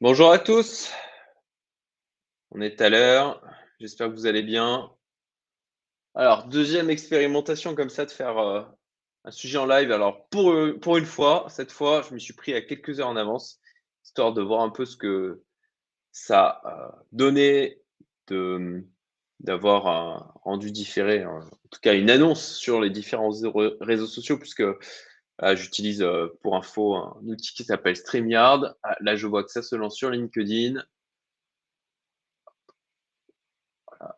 [0.00, 0.90] Bonjour à tous.
[2.50, 3.46] On est à l'heure.
[3.78, 4.90] J'espère que vous allez bien.
[6.14, 8.62] Alors, deuxième expérimentation comme ça de faire euh,
[9.24, 9.92] un sujet en live.
[9.92, 13.08] Alors, pour, euh, pour une fois, cette fois, je me suis pris à quelques heures
[13.08, 13.60] en avance,
[14.02, 15.42] histoire de voir un peu ce que
[16.10, 17.82] ça a donné
[18.28, 18.82] de,
[19.40, 21.40] d'avoir un rendu différé, en
[21.70, 23.30] tout cas une annonce sur les différents
[23.80, 24.64] réseaux sociaux, puisque
[25.54, 28.76] j'utilise euh, pour info un outil qui s'appelle StreamYard.
[28.82, 30.82] Ah, là, je vois que ça se lance sur LinkedIn.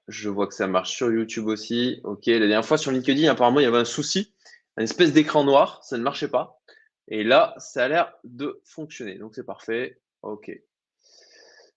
[0.07, 2.01] Je vois que ça marche sur YouTube aussi.
[2.05, 4.35] Ok, la dernière fois sur LinkedIn, apparemment, il y avait un souci,
[4.77, 6.61] une espèce d'écran noir, ça ne marchait pas.
[7.09, 9.17] Et là, ça a l'air de fonctionner.
[9.17, 10.01] Donc, c'est parfait.
[10.23, 10.51] Ok.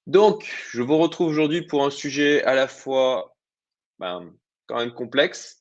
[0.07, 3.35] Donc, je vous retrouve aujourd'hui pour un sujet à la fois
[3.99, 4.33] ben,
[4.67, 5.60] quand même complexe,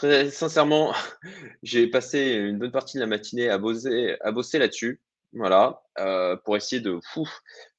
[0.00, 0.94] Très sincèrement,
[1.62, 5.02] j'ai passé une bonne partie de la matinée à bosser, à bosser là-dessus.
[5.34, 6.98] Voilà, euh, pour essayer de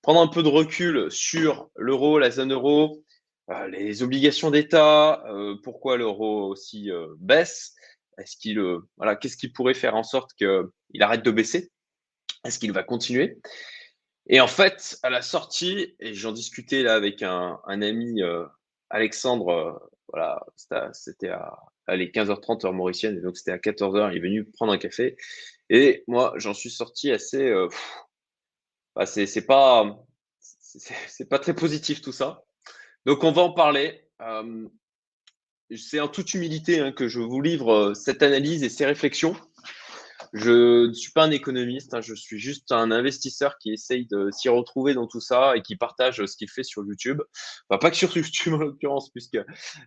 [0.03, 3.03] prendre un peu de recul sur l'euro, la zone euro,
[3.49, 7.73] euh, les obligations d'État, euh, pourquoi l'euro aussi baisse,
[8.19, 8.61] est-ce qu'il,
[8.97, 11.71] voilà, qu'est-ce qui pourrait faire en sorte qu'il arrête de baisser,
[12.45, 13.39] est-ce qu'il va continuer?
[14.27, 18.21] Et en fait, à la sortie, et j'en discutais là avec un, un ami
[18.91, 20.45] Alexandre, voilà,
[20.93, 24.73] c'était à allez, 15h30 heure mauricienne, et donc c'était à 14h, il est venu prendre
[24.73, 25.17] un café.
[25.69, 27.43] Et moi, j'en suis sorti assez.
[27.43, 27.67] Euh,
[28.95, 30.05] bah, c'est pas,
[30.59, 32.43] c'est pas très positif tout ça.
[33.05, 34.05] Donc on va en parler.
[34.21, 34.67] Euh,
[35.75, 39.35] c'est en toute humilité hein, que je vous livre euh, cette analyse et ces réflexions.
[40.33, 44.29] Je ne suis pas un économiste, hein, je suis juste un investisseur qui essaye de
[44.31, 47.21] s'y retrouver dans tout ça et qui partage ce qu'il fait sur YouTube.
[47.69, 49.37] Enfin, pas que sur YouTube en l'occurrence, puisque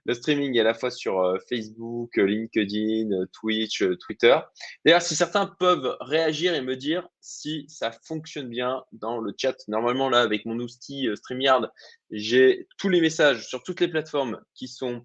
[0.05, 4.37] le streaming est à la fois sur euh, Facebook, LinkedIn, Twitch, euh, Twitter.
[4.85, 9.57] D'ailleurs, si certains peuvent réagir et me dire si ça fonctionne bien dans le chat.
[9.69, 11.73] Normalement, là, avec mon outil euh, StreamYard,
[12.11, 15.01] j'ai tous les messages sur toutes les plateformes qui sont euh,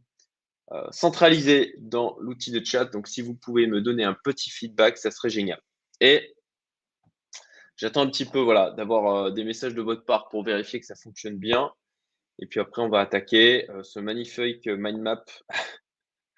[0.92, 2.86] centralisé dans l'outil de chat.
[2.86, 5.60] Donc, si vous pouvez me donner un petit feedback, ça serait génial.
[6.00, 6.36] Et
[7.76, 10.86] j'attends un petit peu voilà, d'avoir euh, des messages de votre part pour vérifier que
[10.86, 11.72] ça fonctionne bien.
[12.38, 15.26] Et puis après, on va attaquer euh, ce magnifique mind map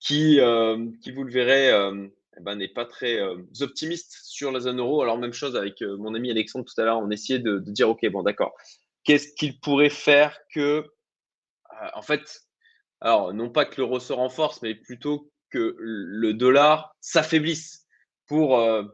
[0.00, 0.40] qui,
[1.02, 1.68] qui, vous le verrez,
[2.36, 3.20] eh ben, n'est pas très
[3.60, 5.02] optimiste sur la zone euro.
[5.02, 7.88] Alors, même chose avec mon ami Alexandre tout à l'heure, on essayait de, de dire,
[7.88, 8.52] OK, bon, d'accord,
[9.04, 10.84] qu'est-ce qu'il pourrait faire que,
[11.94, 12.42] en fait,
[13.02, 17.86] alors non pas que l'euro se renforce, mais plutôt que le dollar s'affaiblisse
[18.26, 18.84] pour euh,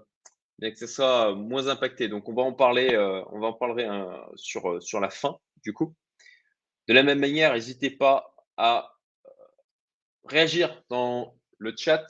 [0.61, 2.09] que ce soit moins impacté.
[2.09, 5.37] Donc on va en parler, euh, on va parler hein, sur, euh, sur la fin
[5.63, 5.95] du coup.
[6.89, 8.95] De la même manière, n'hésitez pas à
[10.25, 12.07] réagir dans le chat.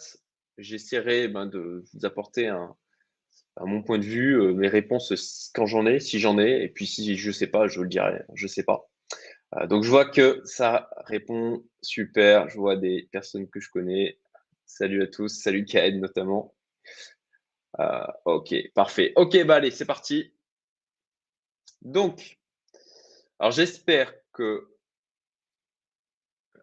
[0.57, 2.77] J'essaierai ben, de vous apporter un,
[3.57, 6.87] à mon point de vue, mes réponses quand j'en ai, si j'en ai, et puis
[6.87, 8.89] si je ne sais pas, je le dirai, je ne sais pas.
[9.57, 12.49] Euh, donc je vois que ça répond super.
[12.49, 14.19] Je vois des personnes que je connais.
[14.67, 15.29] Salut à tous.
[15.29, 16.55] Salut Kaed notamment.
[17.81, 19.13] Euh, ok, parfait.
[19.17, 20.33] Ok, bah allez, c'est parti.
[21.83, 22.39] Donc,
[23.39, 24.69] alors j'espère que.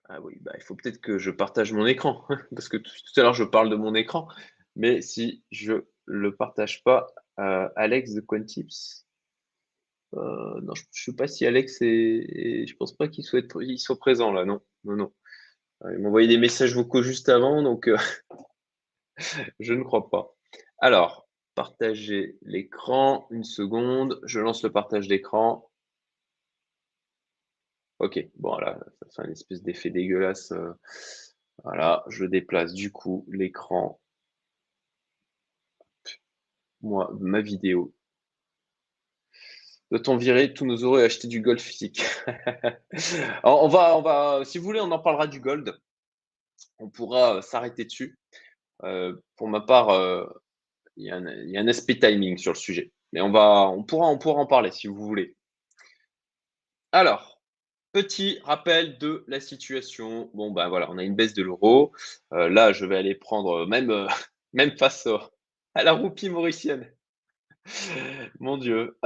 [0.08, 2.26] Ah oui, bah, il faut peut-être que je partage mon écran,
[2.56, 4.28] parce que tout, à l'heure je parle de mon écran,
[4.76, 7.08] mais si je le partage pas,
[7.40, 9.05] euh, Alex de Quantips,
[10.16, 12.66] euh, non, je ne sais pas si Alex est.
[12.68, 14.62] je pense pas qu'il soit, il soit présent là, non.
[14.84, 15.14] Non, non.
[15.84, 17.98] Euh, il m'a envoyé des messages vocaux juste avant, donc euh,
[19.60, 20.34] je ne crois pas.
[20.80, 24.20] Alors, partager l'écran, une seconde.
[24.26, 25.70] Je lance le partage d'écran.
[28.00, 30.54] Ok, bon là, ça fait un espèce d'effet dégueulasse.
[31.64, 34.00] Voilà, je déplace du coup l'écran.
[36.82, 37.95] Moi, ma vidéo
[39.92, 42.04] Doit-on virer tous nos euros et acheter du gold physique
[43.44, 45.78] on va, on va, si vous voulez, on en parlera du gold.
[46.80, 48.18] On pourra euh, s'arrêter dessus.
[48.84, 50.26] Euh, pour ma part, euh,
[50.98, 52.92] il y, a un aspect timing sur le sujet.
[53.14, 55.36] Mais on, va, pourra en parler si vous voulez.
[56.92, 57.42] Alors,
[57.92, 60.32] petit rappel de la situation.
[60.34, 61.94] Bon, ben voilà, on a une baisse de l'euro.
[62.32, 64.08] là, je vais aller prendre même,
[64.54, 65.08] même face
[65.76, 66.90] à la roupie mauricienne.
[68.40, 68.98] Mon Dieu.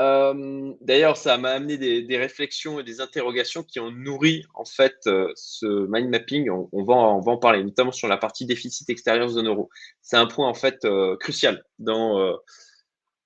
[0.82, 5.88] D'ailleurs, ça m'a amené des, réflexions et des interrogations qui ont nourri en fait ce
[5.90, 6.50] mind mapping.
[6.50, 9.70] On, va, on va en parler, notamment sur la partie déficit extérieur zone euro.
[10.02, 10.86] C'est un point en fait
[11.20, 12.38] crucial dans,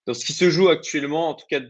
[0.06, 1.62] dans ce qui se joue actuellement, en tout cas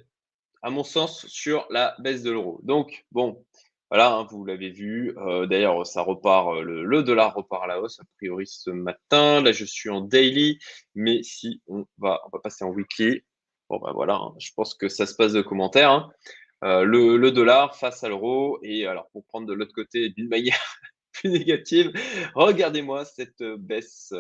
[0.61, 2.59] à mon sens, sur la baisse de l'euro.
[2.63, 3.45] Donc, bon,
[3.89, 5.13] voilà, hein, vous l'avez vu.
[5.49, 9.41] D'ailleurs, ça repart, le, le, dollar repart à la hausse, a priori ce matin.
[9.41, 10.59] Là, je suis en daily,
[10.95, 13.23] mais si on va, on va passer en weekly,
[13.73, 14.35] Bon, ben voilà, hein.
[14.37, 15.89] je pense que ça se passe de commentaires.
[15.89, 16.11] Hein.
[16.63, 18.59] Euh, le, dollar face à l'euro.
[18.61, 20.61] Et alors, pour prendre de l'autre côté d'une manière
[21.11, 21.91] plus négative,
[22.35, 24.13] regardez-moi cette baisse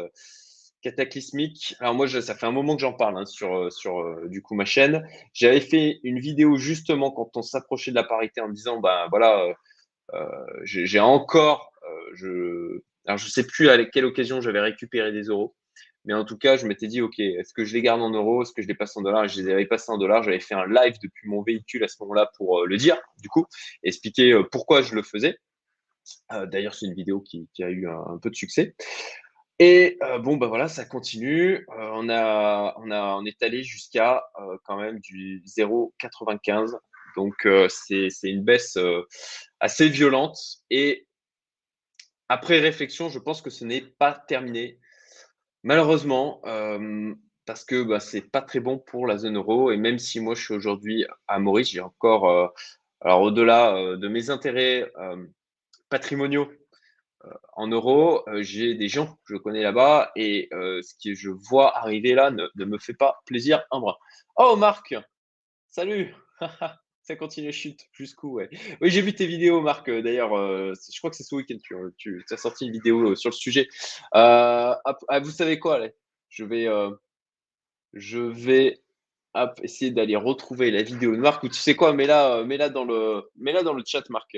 [0.81, 1.75] cataclysmique.
[1.79, 4.65] Alors moi, ça fait un moment que j'en parle hein, sur, sur du coup ma
[4.65, 5.07] chaîne.
[5.33, 9.53] J'avais fait une vidéo justement quand on s'approchait de la parité en disant, ben voilà,
[10.63, 11.71] j'ai encore,
[12.15, 15.53] je, alors je sais plus à quelle occasion j'avais récupéré des euros.
[16.05, 18.41] Mais en tout cas, je m'étais dit, OK, est-ce que je les garde en euros?
[18.41, 19.27] Est-ce que je les passe en dollars?
[19.27, 20.23] Je les avais passés en dollars.
[20.23, 23.29] J'avais fait un live depuis mon véhicule à ce moment-là pour euh, le dire, du
[23.29, 23.45] coup,
[23.83, 25.37] expliquer euh, pourquoi je le faisais.
[26.33, 28.75] Euh, d'ailleurs, c'est une vidéo qui, a eu un, peu de succès.
[29.59, 31.65] Et bon, ben voilà, ça continue.
[31.69, 34.21] on, a, on, a, on est allé jusqu'à
[34.65, 36.75] quand même du 0,95.
[37.15, 38.77] Donc, c'est une baisse
[39.61, 40.37] assez violente.
[40.69, 41.07] Et
[42.27, 44.79] après réflexion, je pense que ce n'est pas terminé.
[45.63, 47.15] Malheureusement, euh,
[47.45, 49.71] parce que bah, c'est pas très bon pour la zone euro.
[49.71, 52.47] Et même si moi je suis aujourd'hui à Maurice, j'ai encore, euh,
[53.01, 54.91] alors au-delà euh, de mes intérêts
[55.89, 56.51] patrimoniaux
[57.53, 62.15] en euros, j'ai des gens que je connais là-bas et ce que je vois arriver
[62.15, 63.97] là ne, ne, me fait pas plaisir un bras.
[64.35, 64.93] Oh Marc,
[65.69, 66.13] salut
[67.03, 67.89] Ça continue, chute.
[67.91, 68.49] Jusqu'où, ouais.
[68.79, 69.89] Oui, j'ai vu tes vidéos, Marc.
[69.89, 73.11] Euh, d'ailleurs, euh, je crois que c'est ce week-end que tu, as sorti une vidéo
[73.11, 73.67] euh, sur le sujet.
[74.13, 74.79] Ah,
[75.21, 75.93] vous savez quoi, allez
[76.29, 76.67] Je vais,
[77.91, 78.81] je vais
[79.61, 81.43] essayer d'aller retrouver la vidéo de Marc.
[81.43, 84.37] Ou tu sais quoi Mets là, mets là dans le, dans le chat, Marc,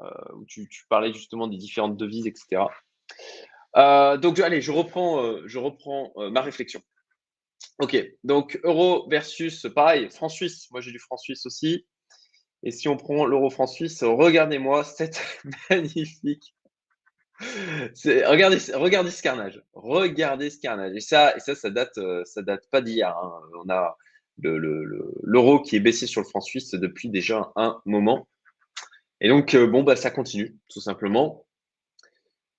[0.00, 2.64] où tu, tu, parlais justement des différentes devises, etc.
[3.74, 6.80] donc, allez, je reprends, je reprends ma réflexion.
[7.78, 10.70] Ok, donc euro versus, pareil, franc-suisse.
[10.70, 11.86] Moi, j'ai du franc-suisse aussi.
[12.62, 15.20] Et si on prend l'euro franc-suisse, regardez-moi cette
[15.70, 16.54] magnifique.
[17.38, 19.62] Regardez, regardez ce carnage.
[19.74, 20.96] Regardez ce carnage.
[20.96, 23.16] Et ça, et ça, ça date, euh, ça date pas d'hier.
[23.16, 23.40] Hein.
[23.62, 23.96] On a
[24.38, 28.28] l'euro qui est baissé sur le franc suisse depuis déjà un moment.
[29.20, 31.45] Et donc, euh, bon, bah, ça continue, tout simplement.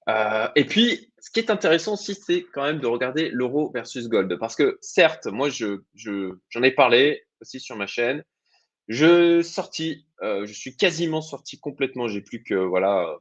[0.10, 4.08] Euh, et puis, ce qui est intéressant aussi, c'est quand même de regarder l'euro versus
[4.08, 4.38] gold.
[4.40, 8.24] Parce que certes, moi, je, j'en ai parlé aussi sur ma chaîne.
[8.88, 12.08] Je sorti, euh, je suis quasiment sorti complètement.
[12.08, 13.18] J'ai plus que voilà,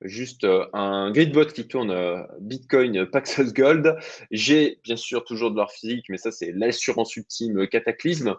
[0.00, 3.96] juste euh, un gridbot qui tourne Bitcoin Paxos Gold.
[4.32, 8.34] J'ai bien sûr toujours de l'or physique, mais ça c'est l'assurance ultime cataclysme.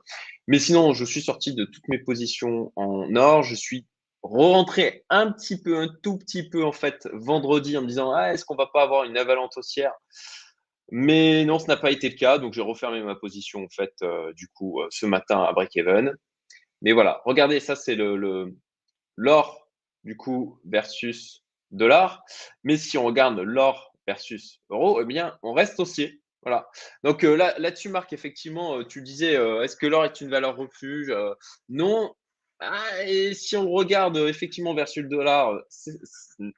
[0.47, 3.43] Mais sinon, je suis sorti de toutes mes positions en or.
[3.43, 3.85] Je suis
[4.27, 8.33] rentrer un petit peu, un tout petit peu en fait vendredi en me disant ah,
[8.33, 9.93] est-ce qu'on va pas avoir une avalanche haussière?
[10.91, 13.93] Mais non, ce n'a pas été le cas, donc j'ai refermé ma position en fait
[14.03, 16.15] euh, du coup euh, ce matin à break-even.
[16.81, 18.55] Mais voilà, regardez, ça c'est le
[19.15, 19.69] l'or
[20.03, 22.23] du coup versus dollar.
[22.63, 26.21] Mais si on regarde l'or versus euro, eh bien on reste haussier.
[26.43, 26.67] Voilà.
[27.03, 31.11] Donc euh, là, là-dessus, Marc, effectivement, tu disais, est-ce que l'or est une valeur refuge?
[31.69, 32.13] Non,
[32.59, 35.61] ah, et si on regarde euh, effectivement versus le dollar,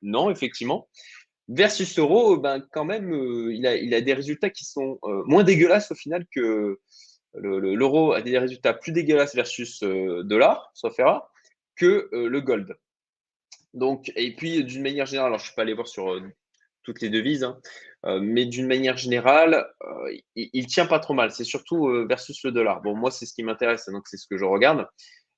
[0.01, 0.87] non, effectivement.
[1.47, 5.91] Versus l'euro, ben, quand même, euh, il, a, des résultats qui sont euh, moins dégueulasses
[5.91, 6.79] au final que
[7.33, 11.31] l'euro a des résultats plus dégueulasses versus dollar, soit rare,
[11.75, 12.75] que le gold.
[13.75, 16.19] Donc, et puis d'une manière générale, alors je ne suis pas allé voir sur
[16.81, 17.59] toutes les devises, hein,
[18.21, 19.67] mais d'une manière générale,
[20.35, 21.31] il, il, tient pas trop mal.
[21.31, 22.81] C'est surtout versus le dollar.
[22.81, 24.87] Bon, moi, c'est ce qui m'intéresse, donc c'est ce que je regarde.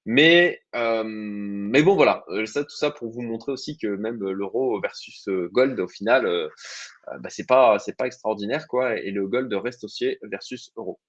[0.06, 4.18] Mais, euh, mais bon, voilà, euh, ça, tout ça pour vous montrer aussi que même
[4.20, 6.50] l'euro versus euh, gold, au final,
[7.20, 8.98] bah, c'est pas, pas extraordinaire, quoi.
[8.98, 11.00] Et le gold reste haussier versus euro.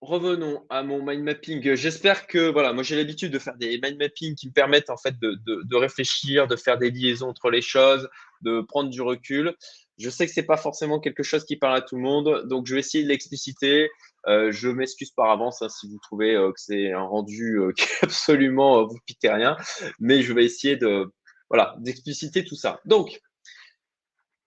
[0.00, 1.74] revenons à mon mind mapping.
[1.74, 4.98] J'espère que, voilà, moi j'ai l'habitude de faire des mind mapping qui me permettent en
[4.98, 8.08] fait de, de, de réfléchir, de faire des liaisons entre les choses,
[8.42, 9.54] de prendre du recul.
[9.98, 12.66] Je sais que c'est pas forcément quelque chose qui parle à tout le monde, donc
[12.66, 13.88] je vais essayer de l'expliciter.
[14.26, 17.72] Euh, je m'excuse par avance hein, si vous trouvez euh, que c'est un rendu euh,
[17.76, 19.56] qui absolument vous piquez rien,
[20.00, 21.12] mais je vais essayer de
[21.50, 22.80] voilà d'expliciter tout ça.
[22.84, 23.20] Donc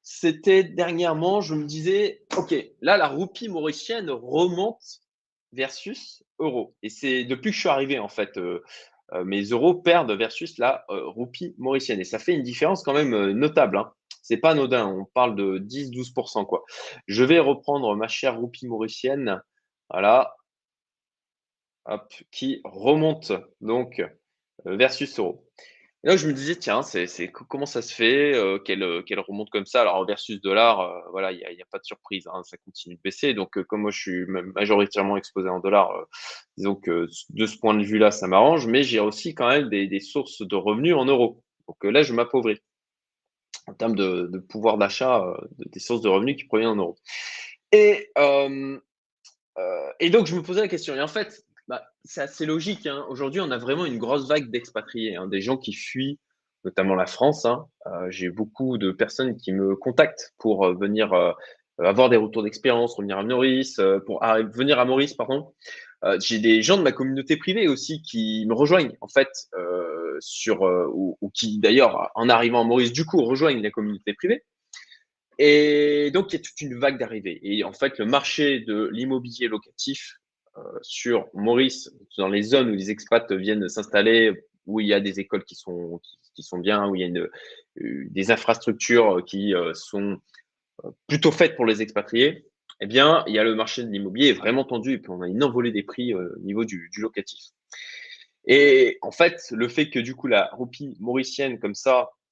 [0.01, 5.01] c'était dernièrement, je me disais, ok, là la roupie mauricienne remonte
[5.51, 8.39] versus euro, et c'est depuis que je suis arrivé en fait.
[9.25, 11.99] mes euros perdent versus la roupie mauricienne.
[12.01, 13.77] Et ça fait une différence quand même notable.
[13.77, 13.91] Hein
[14.27, 14.87] c'est pas anodin.
[14.87, 16.45] On parle de 10-12%.
[16.45, 16.65] quoi.
[17.07, 19.41] Je vais reprendre ma chère roupie mauricienne.
[19.89, 20.35] Voilà.
[22.31, 24.01] Qui remonte donc
[24.65, 25.43] euh, versus euro.
[26.03, 29.49] Et là, je me disais, tiens, c'est, comment ça se fait euh, euh, qu'elle, remonte
[29.49, 29.81] comme ça?
[29.81, 33.33] Alors, versus dollar, voilà, il n'y a, pas de surprise, hein, ça continue de baisser.
[33.33, 34.25] Donc, comme moi, je suis
[34.55, 35.91] majoritairement exposé en dollars,
[36.55, 39.99] disons que de ce point de vue-là, ça m'arrange, mais j'ai aussi quand même des,
[39.99, 41.43] sources de revenus en euros.
[41.67, 42.59] Donc là, je m'appauvris
[43.65, 45.25] en termes de, pouvoir d'achat,
[45.57, 46.97] des sources de revenus qui proviennent en euros.
[47.71, 48.11] Et
[49.99, 50.95] et donc, je me posais la question.
[50.95, 52.87] Et en fait, bah, c'est assez logique.
[52.87, 53.05] Hein.
[53.09, 56.19] Aujourd'hui, on a vraiment une grosse vague d'expatriés, hein, des gens qui fuient
[56.63, 57.45] notamment la France.
[57.45, 57.65] Hein.
[58.09, 61.13] J'ai beaucoup de personnes qui me contactent pour venir
[61.77, 64.21] avoir des retours d'expérience, revenir à Maurice, pour
[64.53, 65.53] venir à Maurice, pardon.
[66.19, 69.29] J'ai des gens de ma communauté privée aussi qui me rejoignent en fait
[70.59, 74.43] ou, ou, qui d'ailleurs en arrivant à Maurice du coup rejoignent la communauté privée.
[75.39, 77.39] Et donc, il y a toute une vague d'arrivées.
[77.43, 80.17] Et en fait, le marché de l'immobilier locatif
[80.57, 84.31] euh, sur Maurice, dans les zones où les expats viennent s'installer,
[84.65, 86.01] où il y a des écoles qui sont,
[86.35, 87.29] qui, sont bien, où il y a une,
[87.81, 90.19] euh, des infrastructures qui euh, sont
[91.07, 92.45] plutôt faites pour les expatriés,
[92.81, 95.27] eh bien, il y a le marché de l'immobilier vraiment tendu et puis on a
[95.27, 97.41] une envolée des prix au niveau du, du locatif.
[98.45, 102.26] Et en fait, le fait que du coup la roupie mauricienne comme ça euh,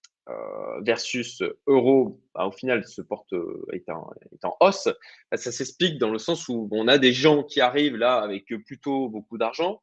[0.81, 4.89] versus euro, bah, au final, se porte euh, est en, hausse.
[5.31, 8.45] Bah, ça s'explique dans le sens où on a des gens qui arrivent là avec
[8.65, 9.81] plutôt beaucoup d'argent,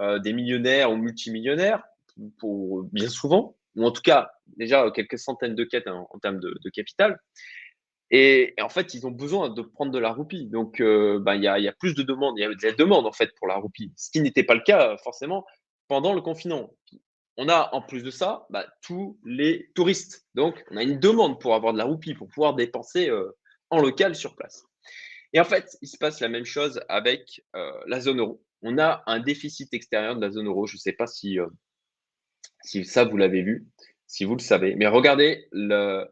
[0.00, 1.84] euh, des millionnaires ou multimillionnaires,
[2.38, 6.70] pour bien souvent, ou en tout cas déjà quelques centaines de quêtes en, termes de,
[6.70, 7.18] capital.
[8.10, 10.46] Et, en fait, ils ont besoin de prendre de la roupie.
[10.46, 12.38] Donc, bah, il y, a, y, a, plus de demandes.
[12.38, 14.62] Il y a des demandes en fait pour la roupie, ce qui n'était pas le
[14.62, 15.44] cas forcément
[15.88, 16.70] pendant le confinement
[17.36, 20.26] on a en plus de ça bah, tous les touristes.
[20.34, 23.30] Donc, on a une demande pour avoir de la roupie, pour pouvoir dépenser euh,
[23.70, 24.64] en local sur place.
[25.32, 28.42] Et en fait, il se passe la même chose avec euh, la zone euro.
[28.62, 30.66] On a un déficit extérieur de la zone euro.
[30.66, 31.48] Je ne sais pas si, euh,
[32.62, 33.66] si ça, vous l'avez vu,
[34.06, 34.76] si vous le savez.
[34.76, 36.08] Mais regardez, le,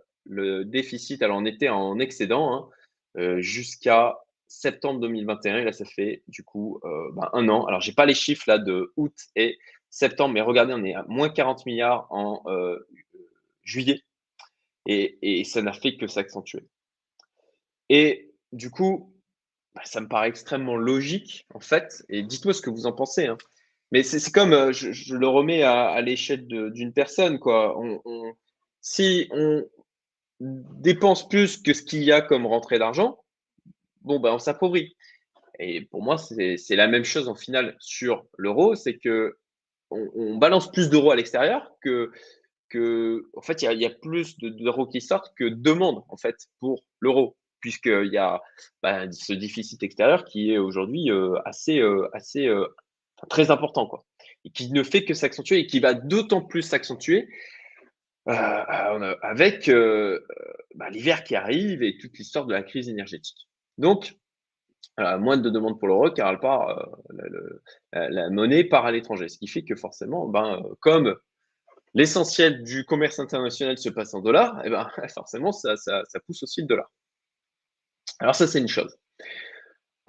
[0.65, 2.73] déficit, alors on était en excédent
[3.17, 5.59] hein, jusqu'à septembre 2021.
[5.59, 6.81] Et là, ça fait du coup
[7.15, 7.65] bah, un an.
[7.67, 9.59] Alors, je n'ai pas les chiffres là de août et
[9.93, 12.79] septembre, mais regardez, on est à moins 40 milliards en euh,
[13.63, 14.01] juillet.
[14.87, 16.65] Et, ça n'a fait que s'accentuer.
[17.89, 19.15] Et du coup,
[19.75, 22.05] bah, ça me paraît extrêmement logique, en fait.
[22.09, 23.27] Et dites-moi ce que vous en pensez.
[23.27, 23.39] Hein.
[23.93, 27.79] Mais c'est comme, euh, je, le remets à, l'échelle d'une personne, quoi.
[28.81, 29.65] si on
[30.41, 33.23] dépense plus que ce qu'il y a comme rentrée d'argent,
[34.01, 34.97] bon, ben, on s'appauvrit.
[35.59, 39.37] Et pour moi, c'est la même chose en finale sur l'euro, c'est que
[40.15, 42.11] on, balance plus d'euros à l'extérieur que,
[43.35, 47.37] en fait, il y, a plus d'euros qui sortent que demande en fait pour l'euro,
[47.61, 48.43] puisqu'il y a
[48.83, 52.67] bah, ce déficit extérieur qui est aujourd'hui euh, assez, euh, assez euh,
[53.29, 54.05] très important, quoi,
[54.45, 57.29] et qui ne fait que s'accentuer et qui va d'autant plus s'accentuer
[58.25, 59.69] avec
[60.77, 63.49] bah, l'hiver qui arrive et toute l'histoire de la crise énergétique.
[63.79, 64.15] Donc,
[64.99, 67.59] moins de demandes pour l'euro car euh,
[67.93, 69.29] la, monnaie part à l'étranger.
[69.29, 71.17] Ce qui fait que forcément, ben, euh, comme
[71.95, 75.75] l'essentiel du commerce international se passe en dollars, eh ben, forcément, ça,
[76.27, 76.91] pousse aussi le dollar.
[78.19, 78.97] Alors ça, c'est une chose.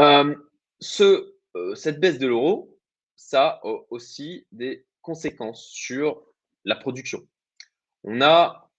[0.02, 0.36] Euh,
[0.80, 1.34] ce,
[1.75, 2.78] cette baisse de l'euro,
[3.16, 6.24] ça a aussi des conséquences sur
[6.66, 7.22] la production.
[8.04, 8.70] On a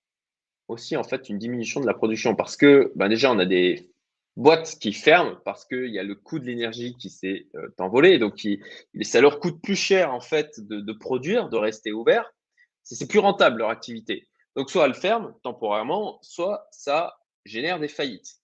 [0.69, 3.94] aussi en fait une diminution de la production parce que ben, déjà on a des
[4.37, 8.19] boîtes qui ferment parce qu'il y a le coût de l'énergie qui s'est euh, envolé.
[8.19, 8.47] Donc,
[9.03, 12.33] ça leur coûte plus cher en fait de, produire, de rester ouvert.
[12.83, 14.29] C'est plus rentable leur activité.
[14.57, 18.37] Donc, soit elles ferment temporairement, soit ça génère des faillites.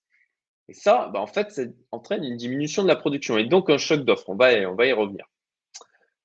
[0.69, 3.79] Et ça, bah, en fait, ça entraîne une diminution de la production et donc un
[3.79, 4.29] choc d'offres.
[4.29, 5.27] On va, on va y revenir.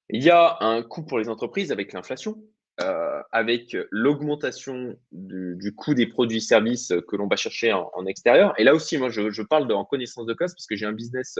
[0.09, 2.37] Il y a un coût pour les entreprises avec l'inflation.
[2.81, 8.53] Euh, avec l'augmentation du, coût des produits et services que l'on va chercher en, extérieur.
[8.57, 10.91] Et là aussi, moi, je, parle de, en connaissance de cause parce que j'ai un
[10.91, 11.39] business,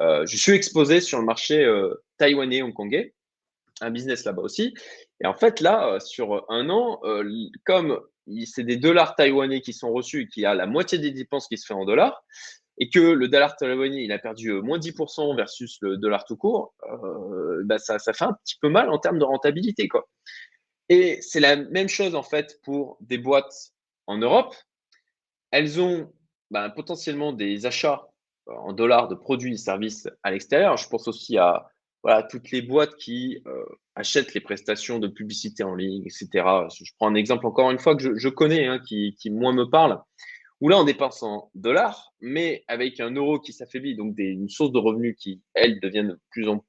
[0.00, 3.14] euh, je suis exposé sur le marché euh, taïwanais, hongkongais,
[3.82, 4.72] un business là-bas aussi.
[5.20, 6.98] Et en fait, là, sur un an,
[7.66, 8.00] comme
[8.46, 11.46] c'est des dollars taïwanais qui sont reçus et qu'il y a la moitié des dépenses
[11.46, 12.24] qui se fait en dollars,
[12.78, 16.74] et que le dollar taïwanais, il a perdu moins 10% versus le dollar tout court,
[17.64, 19.88] bah ça, ça, fait un petit peu mal en termes de rentabilité.
[19.88, 20.08] Quoi.
[20.88, 23.72] Et c'est la même chose en fait pour des boîtes
[24.06, 24.54] en Europe.
[25.50, 26.12] Elles ont
[26.50, 28.08] ben, potentiellement des achats
[28.48, 30.76] euh, en dollars de produits et services à l'extérieur.
[30.76, 31.70] Je pense aussi à
[32.30, 33.64] toutes les boîtes qui euh,
[33.94, 36.28] achètent les prestations de publicité en ligne, etc.
[36.70, 40.00] Je prends un exemple encore une fois que je, connais, hein, qui, moins me parle,
[40.60, 44.72] où là on dépense en dollars, mais avec un euro qui s'affaiblit, donc une source
[44.72, 46.64] de revenus qui, elles, deviennent de plus en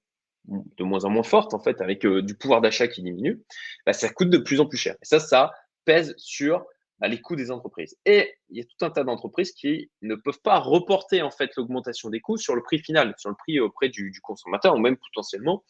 [0.48, 3.42] de moins en moins forte, en fait, avec euh, du pouvoir d'achat qui diminue,
[3.86, 4.96] bah, ça coûte de plus en plus cher.
[5.02, 5.52] Et ça, ça
[5.86, 6.66] pèse sur
[7.00, 7.98] bah, les coûts des entreprises.
[8.06, 11.52] Et il y a tout un tas d'entreprises qui ne peuvent pas reporter en fait
[11.58, 14.98] l'augmentation des coûts sur le prix final, sur le prix auprès du, consommateur ou même
[14.98, 15.64] potentiellement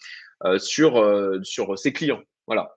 [0.43, 2.21] euh, sur, euh, sur ses clients.
[2.47, 2.75] Voilà.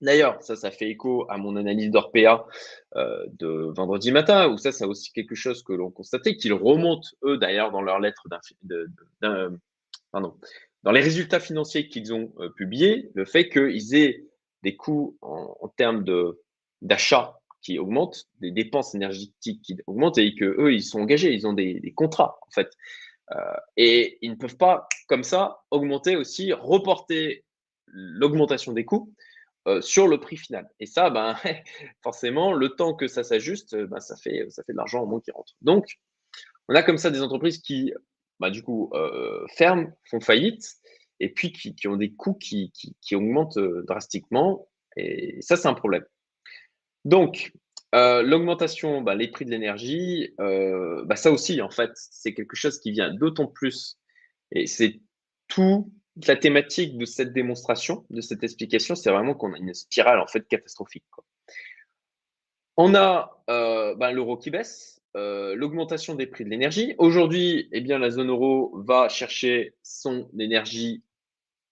[0.00, 2.46] D'ailleurs, ça, ça fait écho à mon analyse d'Orpea
[2.94, 7.38] de vendredi matin, où ça, c'est aussi quelque chose que l'on constatait, qu'ils remontent, eux,
[7.38, 8.26] d'ailleurs, dans leur lettre
[10.84, 14.24] dans les résultats financiers qu'ils ont euh, publiés, le fait qu'ils aient
[14.62, 16.04] des coûts en, termes
[16.82, 21.46] d'achat qui augmentent, des dépenses énergétiques qui augmentent et que eux, ils sont engagés, ils
[21.46, 22.70] ont des, contrats, en fait.
[23.32, 27.44] Euh, et ils ne peuvent pas, comme ça, augmenter aussi, reporter
[27.86, 29.12] l'augmentation des coûts
[29.66, 30.68] euh, sur le prix final.
[30.80, 31.36] Et ça, ben,
[32.02, 35.20] forcément, le temps que ça s'ajuste, ben, ça, fait, ça fait de l'argent en moins
[35.20, 35.52] qui rentre.
[35.62, 35.98] Donc,
[36.68, 37.92] on a comme ça des entreprises qui,
[38.40, 40.64] bah, du coup, euh, ferment, font faillite,
[41.20, 44.68] et puis qui, ont des coûts qui, qui, augmentent euh, drastiquement.
[44.96, 46.04] Et ça, c'est un problème.
[47.04, 47.52] Donc,
[47.92, 52.90] l'augmentation, bah, les prix de l'énergie, bah, ça aussi, en fait, c'est quelque chose qui
[52.90, 53.98] vient d'autant plus,
[54.50, 55.00] et c'est
[55.48, 55.92] tout
[56.26, 60.26] la thématique de cette démonstration, de cette explication, c'est vraiment qu'on a une spirale en
[60.26, 61.04] fait catastrophique.
[62.76, 66.94] On a euh, ben, l'euro qui baisse, euh, l'augmentation des prix de l'énergie.
[66.98, 71.04] Aujourd'hui, eh bien, la zone euro va chercher son énergie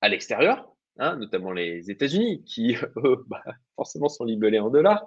[0.01, 3.43] à l'extérieur, hein, notamment les États-Unis, qui eux, bah,
[3.75, 5.05] forcément sont libellés en dollars.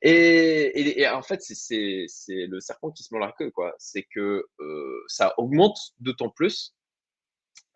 [0.00, 3.52] Et, en fait, c'est le serpent qui se mord la queue.
[3.78, 6.74] C'est que euh, ça augmente d'autant plus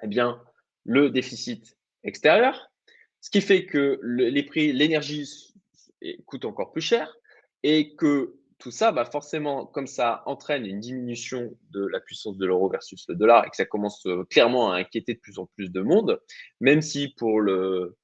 [0.03, 0.41] eh bien,
[0.85, 2.71] le déficit extérieur,
[3.21, 5.53] ce qui fait que les prix, l'énergie
[6.25, 7.15] coûte encore plus cher
[7.63, 12.47] et que tout ça, bah forcément, comme ça entraîne une diminution de la puissance de
[12.47, 15.47] l'euro versus le dollar et que ça commence euh, clairement à inquiéter de plus en
[15.47, 16.21] plus de monde,
[16.61, 17.97] même si pour le,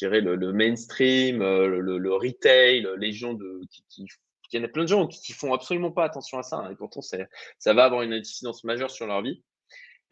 [0.00, 4.06] le, mainstream, euh, le, retail, les gens de, qui,
[4.52, 6.56] il y en a plein de gens qui, ne font absolument pas attention à ça,
[6.58, 9.42] hein, et pourtant ça va avoir une incidence majeure sur leur vie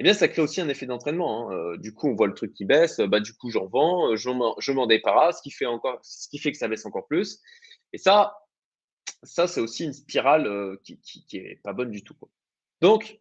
[0.00, 1.50] eh bien, ça crée aussi un effet d'entraînement.
[1.50, 1.54] Hein.
[1.54, 4.72] Euh, du coup, on voit le truc qui baisse, bah, du coup, j'en vends, je
[4.72, 5.66] m'en débarrasse, ce qui, fait
[6.00, 7.38] ce qui fait que ça baisse encore plus.
[7.92, 8.34] Et ça,
[9.22, 10.98] ça c'est aussi une spirale euh, qui,
[11.32, 12.16] n'est pas bonne du tout.
[12.80, 13.18] Donc,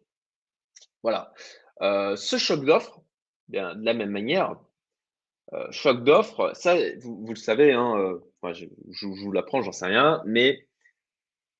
[1.02, 1.32] voilà.
[1.80, 3.02] ce choc d'offres,
[3.48, 4.56] bien, de la même manière,
[5.70, 8.18] choc d'offres, ça, vous, le savez, hein,
[8.52, 10.66] je, je, vous l'apprends, j'en sais rien, mais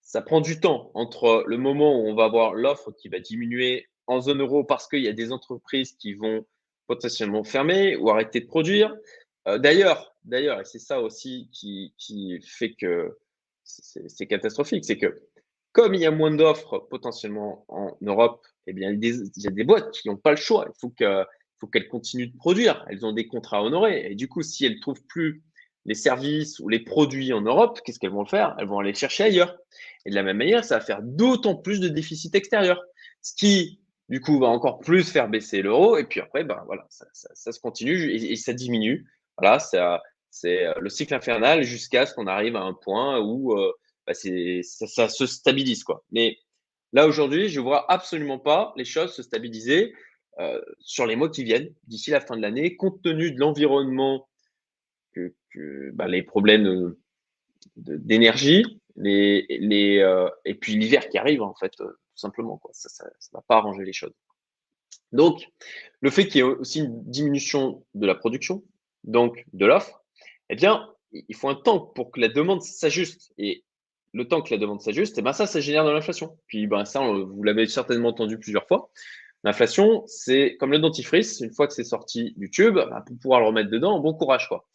[0.03, 3.89] ça prend du temps entre le moment où on va avoir l'offre qui va diminuer
[4.07, 6.45] en zone euro parce qu'il y a des entreprises qui vont
[6.89, 8.93] potentiellement fermer ou arrêter de produire.
[9.47, 11.95] Euh, d'ailleurs, d'ailleurs, et c'est ça aussi qui,
[12.45, 13.17] fait que
[14.07, 15.23] c'est catastrophique, c'est que
[15.73, 19.05] comme il y a moins d'offres potentiellement en Europe, eh bien, il
[19.37, 20.67] y a des, boîtes qui n'ont pas le choix.
[20.69, 22.85] Il faut qu'elles continuent de produire.
[22.89, 24.11] Elles ont des contrats à honorer.
[24.11, 25.43] Et du coup, si elles ne trouvent plus
[25.87, 28.57] les services ou les produits en Europe, qu'est-ce qu'elles vont faire?
[28.59, 29.57] Elles vont aller chercher ailleurs.
[30.05, 32.83] Et de la même manière, ça va faire d'autant plus de déficit extérieur.
[33.23, 33.81] Ce qui
[34.11, 35.97] du coup, va encore plus faire baisser l'euro.
[35.97, 39.07] Et puis après, ben, voilà, ça, se continue et, ça diminue.
[39.39, 39.59] Voilà,
[40.31, 43.73] c'est euh, le cycle infernal jusqu'à ce qu'on arrive à un point où euh,
[44.07, 45.85] bah, ça, se stabilise.
[45.85, 46.05] Quoi.
[46.13, 46.39] Mais
[46.93, 49.93] là, aujourd'hui, je ne vois absolument pas les choses se stabiliser
[50.39, 54.29] euh, sur les mois qui viennent, d'ici la fin de l'année, compte tenu de l'environnement,
[55.13, 56.95] que, bah, les problèmes
[57.75, 59.45] d'énergie, les,
[60.45, 61.73] et puis l'hiver qui arrive, en fait,
[62.15, 62.57] simplement.
[62.59, 62.71] Quoi.
[62.73, 64.15] Ça ne va pas arranger les choses.
[65.11, 65.49] Donc,
[66.01, 68.63] le fait qu'il y ait aussi une diminution de la production,
[69.03, 70.00] donc de l'offre,
[70.51, 73.33] eh bien, il faut un temps pour que la demande s'ajuste.
[73.39, 73.65] Et
[74.13, 76.37] le temps que la demande s'ajuste, eh ben ça, ça génère de l'inflation.
[76.49, 78.91] Puis ben, ça, vous l'avez certainement entendu plusieurs fois.
[79.45, 83.41] L'inflation, c'est comme le dentifrice, une fois que c'est sorti du tube, ben, pour pouvoir
[83.41, 84.49] le remettre dedans, bon courage.
[84.49, 84.67] Quoi.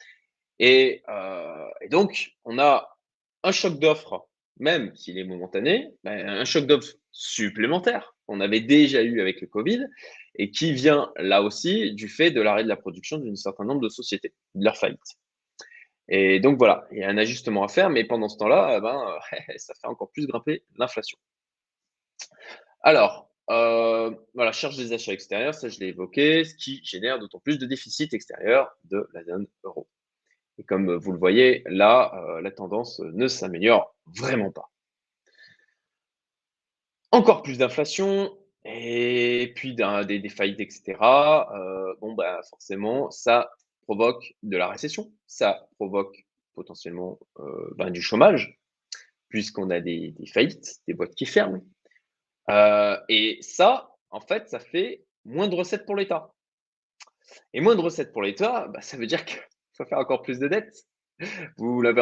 [0.60, 2.98] Et, euh, et donc, on a
[3.44, 9.04] un choc d'offre, même s'il est momentané, ben, un choc d'offre supplémentaire qu'on avait déjà
[9.04, 9.86] eu avec le Covid
[10.36, 13.82] et qui vient là aussi du fait de l'arrêt de la production d'un certain nombre
[13.82, 15.18] de sociétés, de leur faillite.
[16.08, 18.82] Et donc voilà, il y a un ajustement à faire, mais pendant ce temps-là, eh
[18.82, 19.20] ben,
[19.58, 21.18] ça fait encore plus grimper l'inflation.
[22.82, 27.40] Alors, euh, voilà, charge des achats extérieurs, ça je l'ai évoqué, ce qui génère d'autant
[27.40, 29.88] plus de déficit extérieur de la zone euro.
[30.58, 34.72] Et comme vous le voyez, là, euh, la tendance ne s'améliore vraiment pas
[37.16, 40.98] encore plus d'inflation et puis des, faillites, etc.
[41.02, 43.52] Euh, bon, bah, forcément, ça
[43.86, 48.60] provoque de la récession, ça provoque potentiellement euh, ben, du chômage,
[49.30, 51.64] puisqu'on a des, faillites, des boîtes qui ferment.
[52.50, 56.34] Euh, et ça, en fait, ça fait moins de recettes pour l'État.
[57.54, 59.40] Et moins de recettes pour l'État, bah, ça veut dire qu'il
[59.78, 60.86] faut faire encore plus de dettes.
[61.58, 62.02] Vous l'avez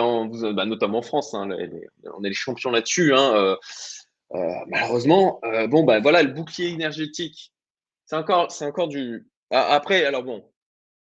[0.53, 3.13] bah, notamment en France, hein, on est les champions là-dessus.
[3.13, 3.57] Hein,
[4.33, 7.53] euh, malheureusement, bon, ben voilà, le bouclier énergétique,
[8.05, 9.27] c'est encore, c'est encore du.
[9.51, 10.51] Après, alors bon,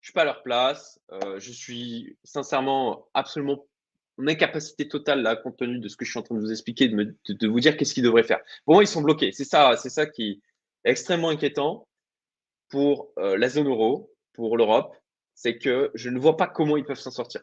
[0.08, 1.02] je suis pas à leur place.
[1.38, 3.67] je suis sincèrement absolument
[4.17, 6.52] en incapacité totale, là, compte tenu de ce que je suis en train de vous
[6.52, 8.39] expliquer, de, vous dire qu'est-ce qu'ils devraient faire.
[8.63, 9.34] Pour moi, ils sont bloqués.
[9.34, 10.41] C'est ça, c'est ça qui
[10.86, 11.89] est extrêmement inquiétant
[12.70, 14.96] pour la zone euro, pour l'Europe.
[15.36, 17.41] C'est que je ne vois pas comment ils peuvent s'en sortir.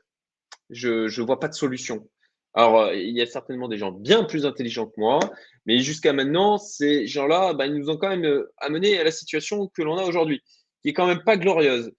[0.71, 2.09] Je ne vois pas de solution.
[2.55, 5.19] Alors, euh, il y a certainement des gens bien plus intelligents que moi,
[5.67, 9.11] mais jusqu'à maintenant, ces gens-là, bah, ils nous ont quand même euh, amené à la
[9.11, 10.41] situation que l'on a aujourd'hui,
[10.81, 11.93] qui est quand même pas glorieuse.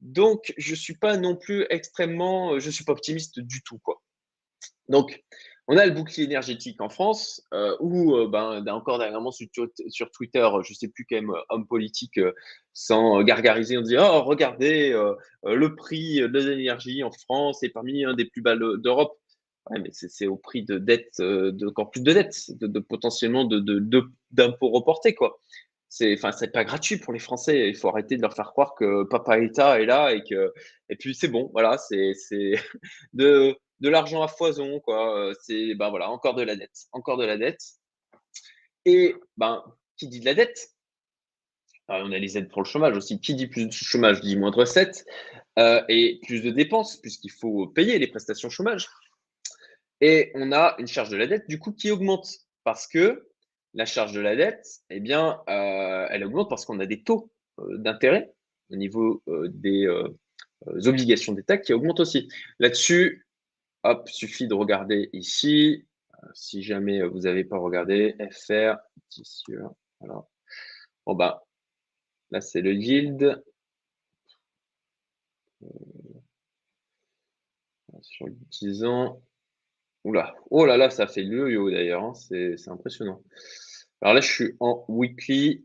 [0.00, 4.02] Donc, je suis pas non plus extrêmement, euh, je suis pas optimiste du tout, quoi.
[4.88, 5.22] Donc,
[5.66, 7.42] on a le bouclier énergétique en France,
[7.80, 9.46] où ben, encore dernièrement sur,
[9.88, 12.18] sur, Twitter, je sais plus quel homme politique,
[12.72, 14.92] sans gargariser, on dit oh regardez
[15.44, 19.18] le prix de l'énergie en France est parmi un des plus bas d'Europe
[19.70, 24.70] mais c'est au prix de dettes, euh, de, encore plus de dettes, de, potentiellement d'impôts
[24.70, 25.40] reportés, quoi.
[25.88, 27.68] C'est, enfin, c'est pas gratuit pour les Français.
[27.68, 30.52] Il faut arrêter de leur faire croire que papa État est là et que,
[30.88, 32.52] et puis c'est bon, voilà, c'est, c'est
[33.14, 35.32] de, de l'argent à foison, quoi.
[35.42, 37.62] C'est, ben voilà, encore de la dette, encore de la dette.
[38.84, 39.62] Et ben,
[39.96, 40.70] qui dit de la dette?
[41.88, 43.18] On a les aides pour le chômage aussi.
[43.18, 45.06] Qui dit plus de chômage dit moins de recettes
[45.58, 48.88] euh, et plus de dépenses, puisqu'il faut payer les prestations chômage.
[50.00, 52.28] Et on a une charge de la dette, du coup, qui augmente
[52.62, 53.27] parce que
[53.78, 57.30] la charge de la dette, eh bien, euh, elle augmente parce qu'on a des taux
[57.60, 58.34] euh, d'intérêt
[58.70, 59.86] au niveau euh, des
[60.88, 62.28] obligations d'État qui augmentent aussi.
[62.58, 63.24] Là-dessus,
[63.84, 65.86] hop, suffit de regarder ici.
[66.34, 68.76] si jamais vous n'avez pas regardé, FR,
[70.00, 70.26] voilà.
[71.06, 71.38] Bon, ben,
[72.32, 73.42] là, c'est le yield.
[78.02, 79.22] Sur 10 ans,
[80.04, 82.14] Oula, oh là là, ça fait le yo d'ailleurs, hein.
[82.14, 83.22] c'est impressionnant.
[84.02, 85.64] Alors là, je suis en weekly,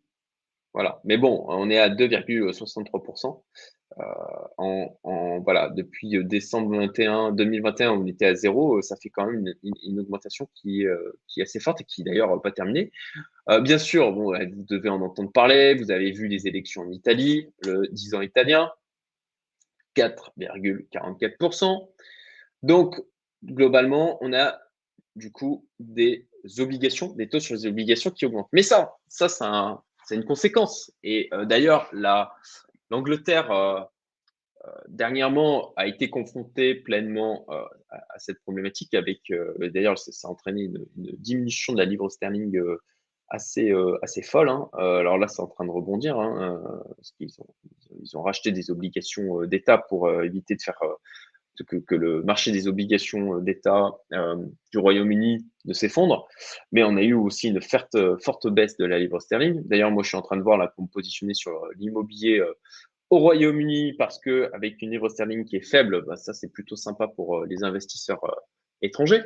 [0.73, 0.99] voilà.
[1.03, 3.43] Mais bon, on est à 2,63%.
[3.99, 4.03] Euh,
[4.57, 8.81] en, voilà, depuis euh, décembre 21, 2021, on était à zéro.
[8.81, 12.41] Ça fait quand même une, augmentation qui, euh, qui, est assez forte et qui d'ailleurs
[12.41, 12.91] pas terminée.
[13.61, 15.75] bien sûr, bon, vous devez en entendre parler.
[15.75, 18.71] Vous avez vu les élections en Italie, le 10 ans italien,
[19.95, 21.89] 4,44%.
[22.63, 22.99] Donc,
[23.43, 24.59] globalement, on a
[25.15, 26.27] du coup des
[26.59, 28.49] obligations, des taux sur les obligations qui augmentent.
[28.51, 29.27] Mais ça, ça,
[30.05, 30.91] c'est une conséquence.
[31.03, 31.89] Et euh, d'ailleurs,
[32.89, 33.81] l'Angleterre, euh,
[34.65, 37.45] euh, dernièrement, a été confrontée pleinement
[37.89, 39.21] à, cette problématique avec,
[39.59, 42.59] d'ailleurs, ça, a entraîné une, diminution de la livre sterling
[43.29, 44.49] assez, assez folle.
[44.49, 44.69] Hein.
[44.73, 46.61] alors là, c'est en train de rebondir, hein,
[46.95, 47.29] parce qu'ils
[48.01, 50.79] ils ont racheté des obligations d'État pour éviter de faire
[51.61, 54.35] que, le marché des obligations euh, d'État euh,
[54.71, 56.27] du Royaume-Uni ne s'effondre,
[56.71, 59.61] mais on a eu aussi une forte, forte baisse de la livre sterling.
[59.65, 62.41] D'ailleurs, moi, je suis en train de voir là pour me positionner sur euh, l'immobilier
[63.09, 66.75] au Royaume-Uni parce que avec une livre sterling qui est faible, bah, ça c'est plutôt
[66.75, 68.21] sympa pour les investisseurs
[68.81, 69.21] étrangers.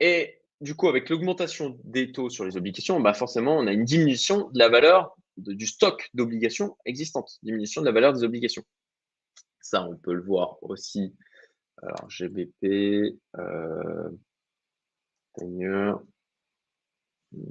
[0.00, 3.84] et du coup, avec l'augmentation des taux sur les obligations, bah forcément, on a une
[3.84, 8.64] diminution de la valeur du stock d'obligations existantes, diminution de la valeur des obligations.
[9.82, 11.14] On peut le voir aussi.
[11.82, 14.10] Alors, GBP, euh,
[17.32, 17.44] Est-ce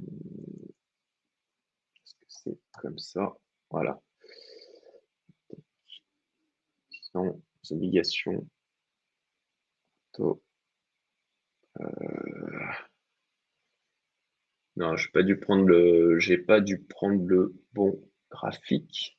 [2.14, 3.34] que c'est comme ça?
[3.70, 4.00] Voilà.
[6.90, 8.48] Sinon, obligations.
[11.80, 11.84] Euh,
[14.76, 19.18] non, j'ai pas dû prendre le, j'ai pas dû prendre le bon graphique.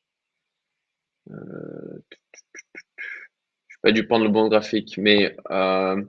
[1.32, 2.00] Euh,
[3.86, 6.04] pas dû prendre le bon graphique, mais euh,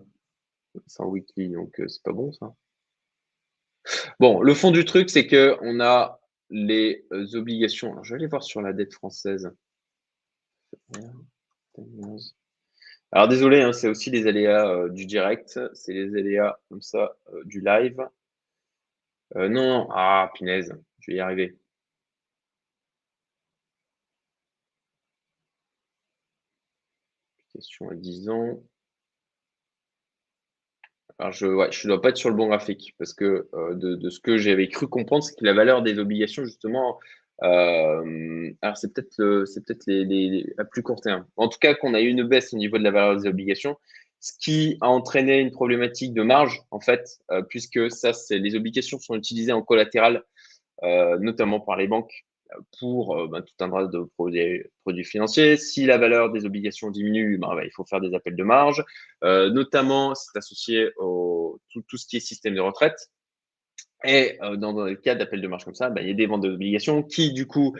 [0.86, 2.54] c'est en weekly, donc euh, c'est pas bon ça.
[4.18, 8.02] Bon, le fond du truc, c'est que on a les euh, obligations.
[8.02, 9.52] je vais aller voir sur la dette française.
[13.12, 17.60] Alors désolé, hein, c'est aussi les aléas du direct, c'est les aléas comme ça du
[17.60, 18.08] live.
[19.34, 21.58] non, ah, pinaise, je vais y arriver.
[27.90, 28.62] À 10 ans.
[31.18, 34.10] Alors, je ne je dois pas être sur le bon graphique parce que euh, de,
[34.10, 36.98] ce que j'avais cru comprendre, c'est que la valeur des obligations, justement,
[37.42, 41.26] euh, alors c'est peut-être peut-être les, à plus court terme.
[41.36, 43.76] En tout cas, qu'on a eu une baisse au niveau de la valeur des obligations,
[44.20, 48.98] ce qui a entraîné une problématique de marge, en fait, euh, puisque ça, les obligations
[48.98, 50.22] sont utilisées en collatéral,
[50.82, 52.26] notamment par les banques
[52.78, 55.56] pour euh, ben, tout un tas de produits, financiers.
[55.56, 58.84] Si la valeur des obligations diminue, ben, ben, il faut faire des appels de marge.
[59.24, 63.10] Euh, notamment, c'est associé au tout, ce qui est système de retraite.
[64.04, 66.42] Et euh, dans, le cas d'appels de marge comme ça, il y a des ventes
[66.42, 67.74] d'obligations qui, du coup,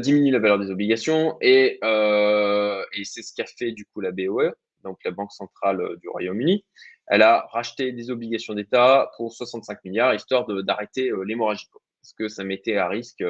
[0.00, 4.50] diminue la valeur des obligations et, et c'est ce qu'a fait du coup la BOE,
[4.82, 6.64] donc la Banque centrale du Royaume-Uni.
[7.06, 11.68] Elle a racheté des obligations d'État pour 65 milliards, histoire d'arrêter l'hémorragie,
[12.02, 13.22] parce que ça mettait à risque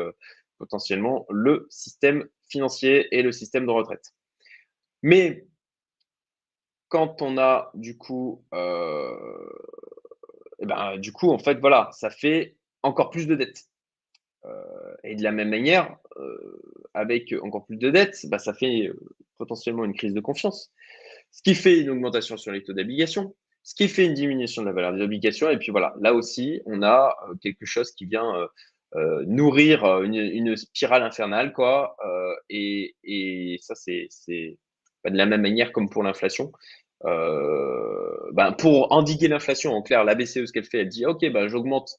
[0.58, 4.12] potentiellement le système financier et le système de retraite.
[5.02, 5.46] Mais
[6.88, 9.14] quand on a du coup, euh,
[10.58, 13.68] eh ben, du coup, en fait, voilà, ça fait encore plus de dettes.
[14.44, 18.90] Euh, et de la même manière, euh, avec encore plus de dettes, bah, ça fait
[19.36, 20.72] potentiellement une crise de confiance.
[21.30, 24.66] Ce qui fait une augmentation sur les taux d'obligation, ce qui fait une diminution de
[24.68, 25.50] la valeur des obligations.
[25.50, 28.48] Et puis voilà, là aussi, on a quelque chose qui vient
[28.96, 31.94] euh, nourrir euh, une, spirale infernale, quoi.
[32.06, 34.08] Euh, et, et, ça, c'est
[35.04, 36.52] de la même manière comme pour l'inflation.
[37.04, 41.48] ben pour endiguer l'inflation, en clair, la BCE, ce qu'elle fait, elle dit, OK, ben,
[41.48, 41.98] j'augmente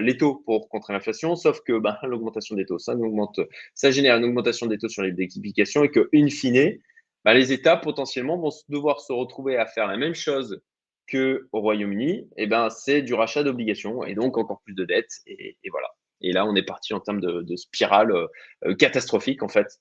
[0.00, 3.40] les taux pour contrer l'inflation, sauf que ben, l'augmentation des taux, ça, augmente,
[3.74, 6.78] ça génère une augmentation des taux sur les multiplications et que, in fine,
[7.24, 10.62] ben, les États potentiellement vont devoir se retrouver à faire la même chose
[11.10, 15.56] qu'au Royaume-Uni, et ben c'est du rachat d'obligations et donc encore plus de dettes et
[15.70, 15.88] voilà.
[16.22, 18.26] Et là, on est parti en termes de, spirale euh,
[18.64, 19.80] euh, catastrophique, en fait.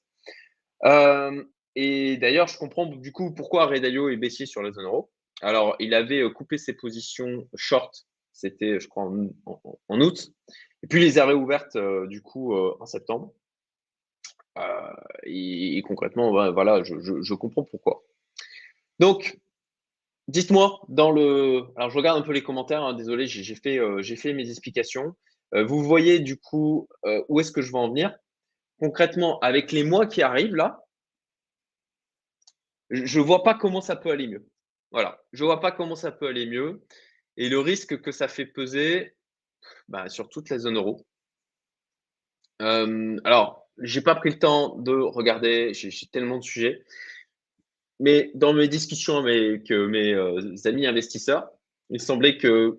[0.85, 1.43] Euh,
[1.75, 5.11] et d'ailleurs, je comprends du coup pourquoi Ray est baissier sur la zone euro.
[5.41, 9.11] Alors, il avait coupé ses positions short, c'était, je crois,
[9.87, 10.31] en, août.
[10.83, 11.77] Et puis, les a réouvertes,
[12.07, 13.33] du coup, en septembre.
[15.23, 18.03] et, concrètement, voilà, je, comprends pourquoi.
[18.99, 19.39] Donc,
[20.27, 21.63] dites-moi dans le.
[21.75, 22.83] Alors, je regarde un peu les commentaires.
[22.83, 25.15] Hein, désolé, j'ai fait mes explications.
[25.53, 28.15] Euh, vous voyez du coup euh, où est-ce que je veux en venir?
[28.79, 30.83] Concrètement, avec les mois qui arrivent là,
[32.89, 34.45] je ne vois pas comment ça peut aller mieux.
[34.91, 36.81] Voilà, je ne vois pas comment ça peut aller mieux.
[37.37, 39.15] Et le risque que ça fait peser
[39.87, 41.05] bah, sur toute la zone euro.
[42.61, 46.83] Euh, alors, j'ai pas pris le temps de regarder, j'ai tellement de sujets.
[47.99, 50.15] Mais dans mes discussions avec mes
[50.65, 51.49] amis investisseurs,
[51.89, 52.77] il semblait que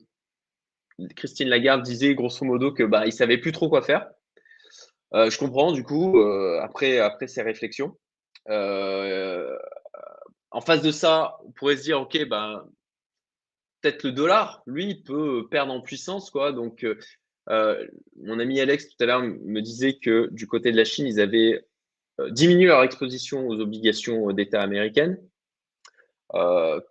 [1.17, 4.09] Christine Lagarde disait grosso modo que bah, il savait plus trop quoi faire.
[5.15, 7.97] Euh, je comprends du coup euh, après après ces réflexions.
[8.49, 9.57] Euh,
[10.51, 12.67] en face de ça, on pourrait se dire ok ben
[13.81, 16.53] peut-être le dollar, lui, peut perdre en puissance quoi.
[16.53, 16.87] Donc
[17.49, 21.21] mon ami Alex tout à l'heure me disait que du côté de la Chine, ils
[21.21, 21.67] avaient
[22.31, 25.19] diminué leur exposition aux obligations d'État américaines,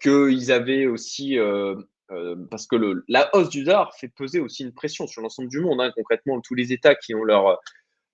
[0.01, 1.37] qu'ils avaient aussi
[2.11, 2.75] euh, parce que
[3.07, 5.79] la hausse du dollar fait peser aussi une pression sur l'ensemble du monde.
[5.81, 5.91] Hein.
[5.95, 7.59] Concrètement, tous les États qui ont, leur,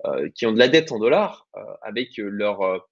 [0.06, 2.86] euh, qui ont de la dette en dollars euh, avec leur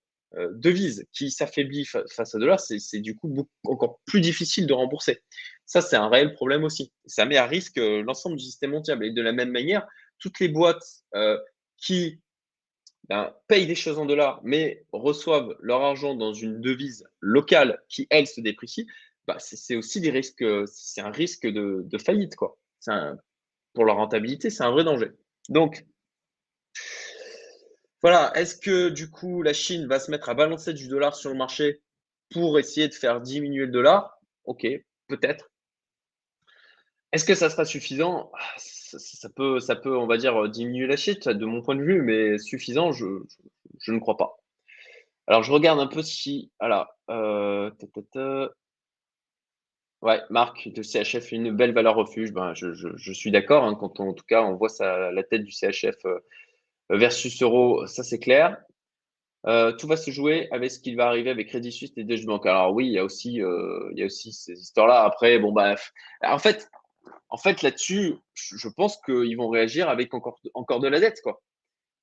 [0.52, 5.22] devise qui s'affaiblit face à dollars, c'est du coup encore plus difficile de rembourser.
[5.66, 6.92] Ça, c'est un réel problème aussi.
[7.06, 9.02] Ça met à risque l'ensemble du système mondial.
[9.04, 9.88] Et de la même manière,
[10.20, 10.84] toutes les boîtes
[11.78, 12.20] qui
[13.08, 18.08] ben, payent des choses en dollars, mais reçoivent leur argent dans une devise locale qui,
[18.10, 18.88] elle, se déprécie,
[19.28, 22.58] bah, c'est aussi des risques, c'est un risque de, faillite, quoi.
[23.74, 25.12] pour leur rentabilité, c'est un vrai danger.
[25.50, 25.86] Donc,
[28.02, 31.32] voilà, est-ce que du coup la Chine va se mettre à balancer du dollar sur
[31.32, 31.82] le marché
[32.32, 34.20] pour essayer de faire diminuer le dollar?
[34.44, 34.68] Ok,
[35.08, 35.50] peut-être.
[37.12, 38.32] Est-ce que ça sera suffisant?
[38.58, 42.92] Ça, peut, on va dire, diminuer la chute de mon point de vue, mais suffisant,
[42.92, 43.06] je,
[43.88, 44.38] ne crois pas.
[45.28, 46.52] Alors, je regarde un peu si.
[47.10, 47.72] Euh,
[50.02, 52.32] Ouais, Marc, le CHF une belle valeur refuge.
[52.32, 53.64] Ben, je, suis d'accord.
[53.64, 56.20] Hein, quand en tout cas on voit la tête du CHF euh,
[56.90, 58.58] versus euro, ça c'est clair.
[59.48, 62.26] Euh, tout va se jouer avec ce qui va arriver avec Crédit Suisse et Deutsche
[62.26, 62.46] Bank.
[62.46, 65.04] Alors oui, il y a aussi, euh, il y a aussi ces histoires-là.
[65.04, 65.76] Après, bon bah,
[66.24, 66.68] en fait,
[67.30, 71.42] en fait là-dessus, je pense qu'ils vont réagir avec encore, encore de la dette, quoi.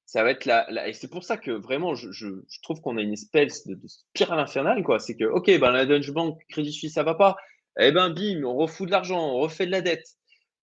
[0.06, 3.12] Ça va être la, et c'est pour ça que vraiment, je, trouve qu'on a une
[3.14, 4.98] espèce de, spirale infernale, quoi.
[4.98, 7.36] C'est que, ok, ben la Deutsche Bank, Crédit Suisse, ça va pas
[7.78, 10.06] eh ben bim, on refout de l'argent, on refait de la dette.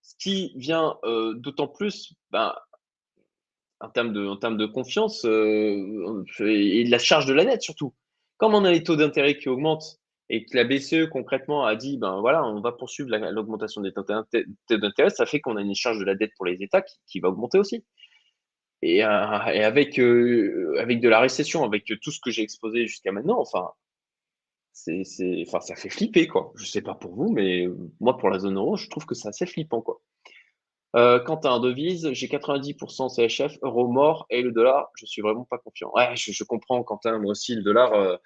[0.02, 2.56] Ce qui vient euh, d'autant plus, ben,
[3.80, 7.94] en termes de, confiance euh, et de la charge de la dette surtout.
[8.38, 11.98] Comme on a les taux d'intérêt qui augmentent et que la BCE concrètement a dit,
[11.98, 14.06] ben voilà, on va poursuivre l'augmentation des taux
[14.70, 17.30] d'intérêt, ça fait qu'on a une charge de la dette pour les États qui, va
[17.30, 17.84] augmenter aussi.
[18.82, 23.72] Et, euh, avec de la récession, avec tout ce que j'ai exposé jusqu'à maintenant, enfin,
[25.48, 26.52] enfin, ça fait flipper, quoi.
[26.56, 27.68] Je sais pas pour vous, mais
[28.00, 30.02] moi, pour la zone euro, je trouve que c'est assez flippant, quoi.
[30.96, 35.22] Euh, quant à un devise, j'ai 90% CHF, euro mort et le dollar, je suis
[35.22, 35.92] vraiment pas confiant.
[35.94, 37.94] Ouais, je, comprends, Quentin, moi aussi, le dollar.
[37.94, 38.18] Euh,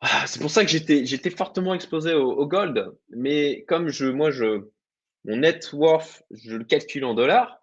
[0.00, 4.68] ah, c'est pour ça que j'étais, fortement exposé au, gold, mais comme je, moi, je,
[5.24, 7.58] mon net worth, je le calcule en dollars,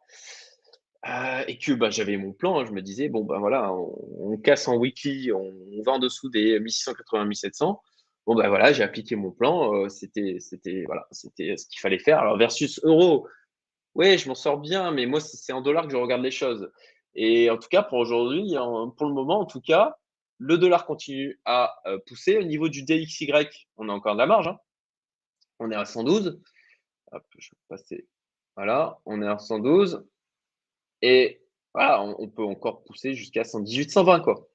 [1.09, 4.37] Euh, et que bah, j'avais mon plan, hein, je me disais, bon, ben voilà, on,
[4.37, 5.51] casse en weekly, on,
[5.85, 7.81] va en dessous des 1680, 1700.
[8.25, 11.99] Bon, ben voilà, j'ai appliqué mon plan, euh, c'était c'était voilà, c'était ce qu'il fallait
[11.99, 12.19] faire.
[12.19, 13.27] Alors, versus euro,
[13.95, 16.71] oui, je m'en sors bien, mais moi, c'est en dollars que je regarde les choses.
[17.15, 18.55] Et en tout cas, pour aujourd'hui,
[18.97, 19.97] pour le moment, en tout cas,
[20.39, 22.37] le dollar continue à euh, pousser.
[22.37, 23.31] Au niveau du DXY,
[23.77, 24.47] on a encore de la marge.
[24.47, 24.57] Hein.
[25.59, 26.41] On est à 112.
[27.11, 28.07] Hop, je vais passer.
[28.55, 30.05] Voilà, on est à 112.
[31.03, 31.41] Et
[31.73, 34.47] voilà, on, peut encore pousser jusqu'à 118, 120, quoi.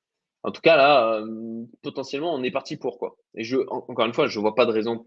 [0.42, 3.18] En tout cas, là, euh, potentiellement, on est parti pour, quoi.
[3.34, 5.06] Et je, encore une fois, je ne vois pas de raison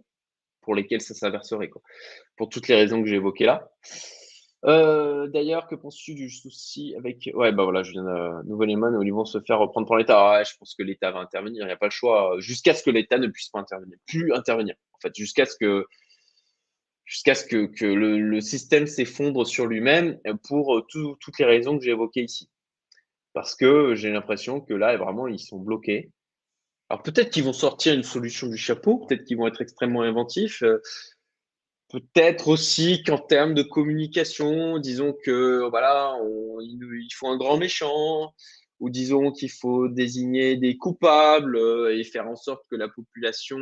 [0.61, 1.71] pour lesquelles ça s'inverserait.
[2.37, 3.71] Pour toutes les raisons que j'ai évoquées là.
[4.65, 7.27] Euh, d'ailleurs, que penses-tu du souci avec.
[7.33, 9.97] Ouais, bah voilà, je viens de nouveau Lehman où ils vont se faire reprendre par
[9.97, 10.33] l'État.
[10.33, 12.83] Ouais, je pense que l'État va intervenir, il n'y a pas le choix, jusqu'à ce
[12.83, 15.87] que l'État ne puisse pas intervenir, plus intervenir, en fait, jusqu'à ce que
[17.11, 21.77] jusqu'à ce que, que le, le, système s'effondre sur lui-même pour euh, toutes les raisons
[21.77, 22.49] que j'ai évoquées ici.
[23.33, 26.09] Parce que j'ai l'impression que là, vraiment, ils sont bloqués.
[26.89, 30.63] Alors peut-être qu'ils vont sortir une solution du chapeau, peut-être qu'ils vont être extrêmement inventifs.
[30.63, 30.81] Euh,
[31.89, 36.17] peut-être aussi qu'en termes de communication, disons que voilà,
[36.61, 38.33] il faut un grand méchant,
[38.79, 43.59] ou disons qu'il faut désigner des coupables euh, et faire en sorte que la population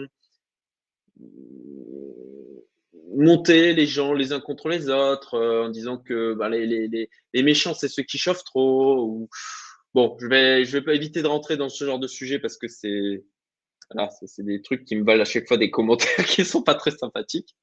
[3.15, 7.09] monter les gens les uns contre les autres euh, en disant que ben, les, les,
[7.33, 9.29] les, méchants, c'est ceux qui chauffent trop.
[9.93, 12.57] Bon, je vais, je vais pas éviter de rentrer dans ce genre de sujet parce
[12.57, 13.23] que c'est
[13.91, 16.75] voilà, c'est des trucs qui me valent à chaque fois des commentaires qui sont pas
[16.75, 17.55] très sympathiques.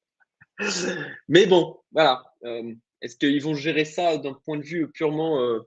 [1.27, 2.23] Mais bon, voilà.
[2.43, 5.59] Euh, est-ce qu'ils vont gérer ça d'un point de vue purement euh,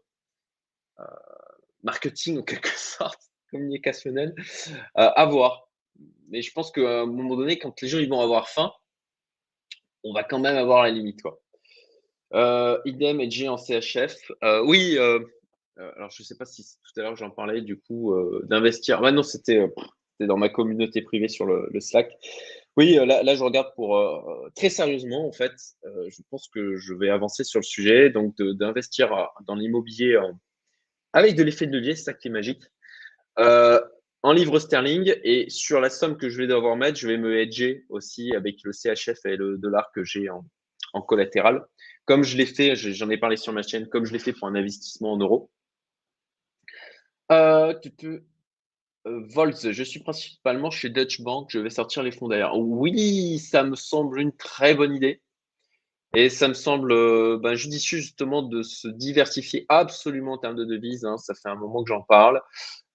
[1.83, 4.35] marketing en quelque sorte, communicationnel?
[4.95, 5.69] À voir.
[6.29, 8.73] Mais je pense qu'à un moment donné, quand les gens ils vont avoir faim,
[10.05, 11.23] on va quand même avoir la limite.
[11.23, 11.41] Quoi.
[12.35, 14.31] Euh, idem Edge en CHF.
[14.45, 15.19] Euh, oui, euh,
[15.97, 19.01] alors je ne sais pas si tout à l'heure j'en parlais du coup d'investir.
[19.01, 19.67] Ouais, non, c'était
[20.21, 22.13] dans ma communauté privée sur le, Slack.
[22.77, 23.99] Oui, là, là, je regarde pour
[24.55, 25.53] très sérieusement en fait.
[25.85, 30.19] je pense que je vais avancer sur le sujet, donc d'investir dans l'immobilier
[31.13, 32.63] avec de l'effet de levier, c'est ça qui est magique
[34.23, 37.41] en livre sterling et sur la somme que je vais devoir mettre, je vais me
[37.41, 40.45] hedger aussi avec le CHF et le dollar que j'ai en,
[41.03, 41.65] collatéral.
[42.05, 44.49] Comme je l'ai fait, j'en ai parlé sur ma chaîne, comme je l'ai fait pour
[44.49, 45.51] un investissement en euros.
[47.33, 48.21] Euh, euh
[49.05, 52.59] Volts, je suis principalement chez Dutch Bank, je vais sortir les fonds d'ailleurs.
[52.59, 55.23] Oui, ça me semble une très bonne idée.
[56.15, 60.65] Et ça me semble euh, ben, judicieux justement de se diversifier absolument en termes de
[60.65, 61.05] devises.
[61.05, 61.19] Hein.
[61.19, 62.43] Ça fait un moment que j'en parle.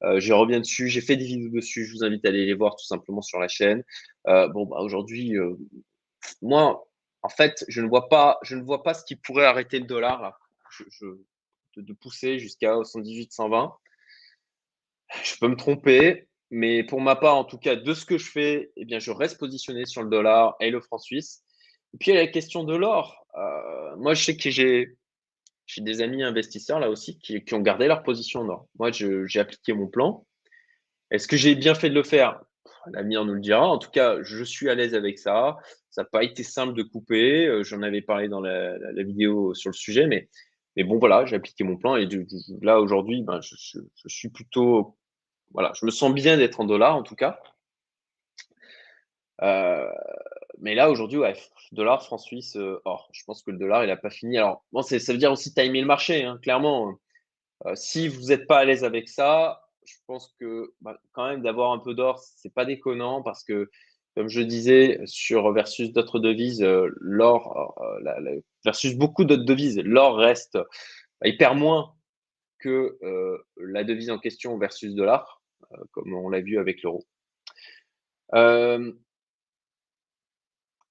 [0.04, 0.90] Euh, je reviens dessus.
[0.90, 1.86] J'ai fait des vidéos dessus.
[1.86, 3.84] Je vous invite à aller les voir tout simplement sur la chaîne.
[4.28, 5.34] Euh, bon, bah, aujourd'hui,
[6.42, 6.86] moi,
[7.22, 9.86] en fait, je ne vois pas, je ne vois pas ce qui pourrait arrêter le
[9.86, 10.38] dollar
[11.78, 13.74] de, pousser jusqu'à 118, 120.
[15.24, 18.30] Je peux me tromper, mais pour ma part, en tout cas, de ce que je
[18.30, 21.45] fais, eh bien, je reste positionné sur le dollar et le franc suisse.
[21.96, 23.26] Et puis, il y a la question de l'or.
[23.98, 24.98] moi, je sais que j'ai
[25.78, 28.68] des amis investisseurs là aussi qui, ont gardé leur position en or.
[28.78, 30.28] Moi, j'ai appliqué mon plan.
[31.10, 32.42] Est-ce que j'ai bien fait de le faire?
[32.92, 33.66] L'avenir nous le dira.
[33.66, 35.56] En tout cas, je suis à l'aise avec ça.
[35.90, 37.48] Ça n'a pas été simple de couper.
[37.48, 40.28] Euh, j'en avais parlé dans la, vidéo sur le sujet, mais,
[40.76, 41.96] mais bon, voilà, j'ai appliqué mon plan.
[41.96, 42.10] Et
[42.62, 43.56] là, aujourd'hui, ben, je,
[44.08, 44.98] suis plutôt.
[45.52, 47.40] Voilà, je me sens bien d'être en dollars, en tout cas.
[49.42, 49.90] Euh,
[50.60, 51.36] mais là, aujourd'hui, ouais,
[51.72, 53.10] dollar, franc suisse, euh, or.
[53.14, 54.38] Je pense que le dollar, il n'a pas fini.
[54.38, 56.98] Alors, bon, ça veut dire aussi timer le marché, hein, clairement.
[57.66, 61.42] Euh, si vous n'êtes pas à l'aise avec ça, je pense que bah, quand même
[61.42, 63.70] d'avoir un peu d'or, c'est pas déconnant parce que,
[64.16, 67.76] comme je disais, sur versus d'autres devises, euh, l'or,
[68.64, 71.94] versus beaucoup d'autres devises, l'or reste, bah, il perd moins
[72.60, 72.98] que
[73.58, 75.44] la devise en question versus dollar,
[75.92, 77.06] comme on l'a vu avec l'euro.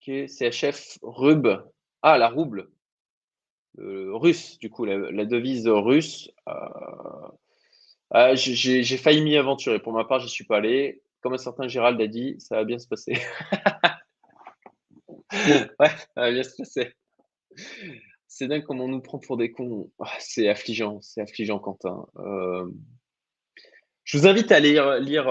[0.05, 1.65] CHF RUB.
[2.03, 2.69] Ah, la rouble.
[3.79, 6.31] russe, du coup, la, devise russe.
[6.49, 7.29] Euh,
[8.11, 9.79] ah, j'ai failli m'y aventurer.
[9.79, 11.03] Pour ma part, je suis pas allé.
[11.21, 13.13] Comme un certain Gérald a dit, ça va bien se passer.
[15.33, 16.93] ouais, ça va bien se passer.
[18.29, 19.91] C'est dingue comment on nous prend pour des cons.
[19.99, 22.07] Ah, c'est affligeant, c'est affligeant, Quentin.
[22.17, 22.69] Euh,
[24.03, 25.29] je vous invite à lire, lire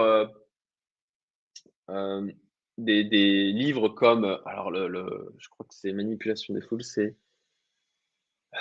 [1.90, 2.32] euh,
[2.78, 7.16] des, livres comme, alors le, je crois que c'est Manipulation des foules, c'est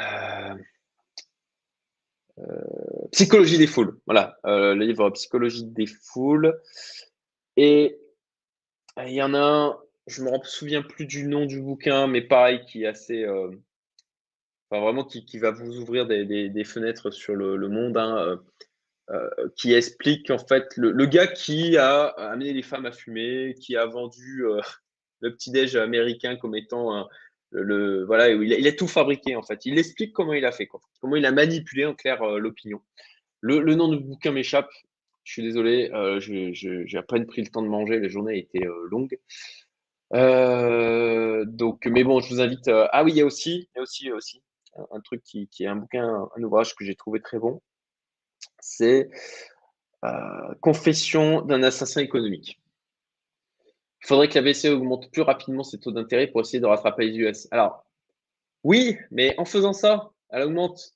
[0.01, 0.55] euh,
[2.39, 3.99] euh, Psychologie des foules.
[4.07, 6.61] Voilà, euh, le livre Psychologie des foules.
[7.57, 7.99] Et
[8.99, 12.65] il y en a un, je me souviens plus du nom du bouquin, mais pareil,
[12.67, 13.27] qui est assez.
[13.29, 18.43] enfin vraiment qui, qui, va vous ouvrir des, des, fenêtres sur le, le monde, hein,
[19.57, 23.87] qui explique en fait le, gars qui a amené les femmes à fumer, qui a
[23.87, 24.45] vendu
[25.21, 27.07] le petit-déj américain comme étant
[27.51, 29.67] le, voilà, il a, tout fabriqué en fait.
[29.67, 30.69] Il explique comment il a fait,
[31.01, 32.81] comment il a manipulé en clair l'opinion.
[33.43, 34.71] Le, nom du bouquin m'échappe.
[35.25, 38.37] Je suis désolé, euh, j'ai à peine pris le temps de manger, la journée a
[38.37, 39.19] été euh, longue.
[40.15, 42.69] Euh, donc, mais bon, je vous invite.
[42.69, 44.43] ah oui, il y a aussi, y a aussi, aussi
[44.91, 47.61] un, truc qui, est un bouquin, un ouvrage que j'ai trouvé très bon.
[48.61, 49.11] C'est
[50.61, 52.61] Confession d'un assassin économique.
[54.03, 57.07] Il faudrait que la BCE augmente plus rapidement ses taux d'intérêt pour essayer de rattraper
[57.07, 57.49] les US.
[57.53, 57.87] Alors,
[58.65, 60.95] oui, mais en faisant ça, elle augmente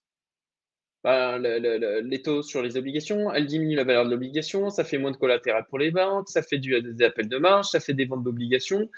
[1.05, 5.12] ben, les taux sur les obligations, elle diminue la valeur de l'obligation, ça fait moins
[5.12, 8.07] de collatéral pour les banques, ça fait du, des appels de marge, ça fait des
[8.07, 8.90] ventes d'obligations.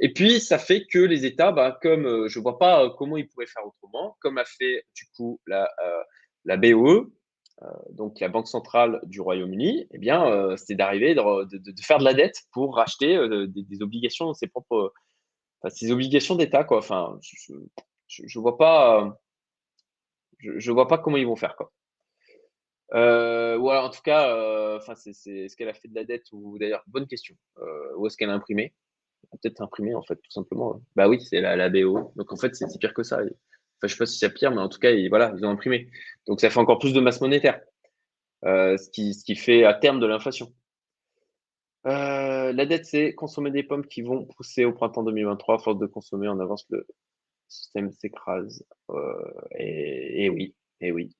[0.00, 2.90] Et puis, ça fait que les États, bah, comme euh, je ne vois pas euh,
[2.98, 6.02] comment ils pourraient faire autrement, comme a fait du coup la, euh,
[6.44, 7.12] la BOE,
[7.90, 12.42] donc la Banque centrale du Royaume-Uni, eh bien, c'est d'arriver de, faire de la dette
[12.52, 13.16] pour racheter
[13.48, 14.92] des, obligations, ses propres,
[15.68, 16.78] ses obligations d'État, quoi.
[16.78, 17.18] Enfin,
[18.08, 19.18] je ne vois pas
[20.40, 21.56] je vois pas comment ils vont faire.
[21.56, 21.72] Quoi.
[22.94, 26.58] Euh, en tout cas, euh, enfin, c'est, est-ce qu'elle a fait de la dette ou
[26.58, 27.34] d'ailleurs, bonne question.
[27.58, 28.74] Euh, où est-ce qu'elle a imprimé?
[29.42, 30.80] Peut-être imprimé en fait, tout simplement.
[30.94, 32.12] Bah oui, c'est la BO.
[32.16, 33.20] Donc en fait, c'est, pire que ça.
[33.78, 35.50] Enfin, je sais pas si c'est pire, mais en tout cas, ils, voilà, ils ont
[35.50, 35.90] imprimé.
[36.26, 37.60] Donc ça fait encore plus de masse monétaire,
[38.42, 40.52] ce, qui, ce qui fait à terme de l'inflation.
[41.84, 46.28] la dette, c'est consommer des pommes qui vont pousser au printemps 2023, force de consommer
[46.28, 46.86] en avance le
[47.54, 48.64] système s'écrase.
[48.90, 51.16] Euh, et, oui, et oui.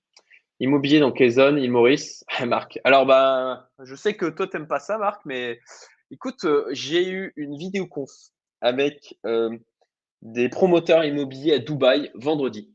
[0.61, 1.59] Immobilier dans quelle zone,
[2.47, 2.79] Marc.
[2.85, 5.61] Alors, bah, je sais que toi, t'aimes pas ça, Marc, mais
[6.11, 8.11] écoute, euh, j'ai eu une vidéo conf
[8.61, 9.57] avec euh,
[10.25, 12.71] des promoteurs immobiliers à Dubaï vendredi.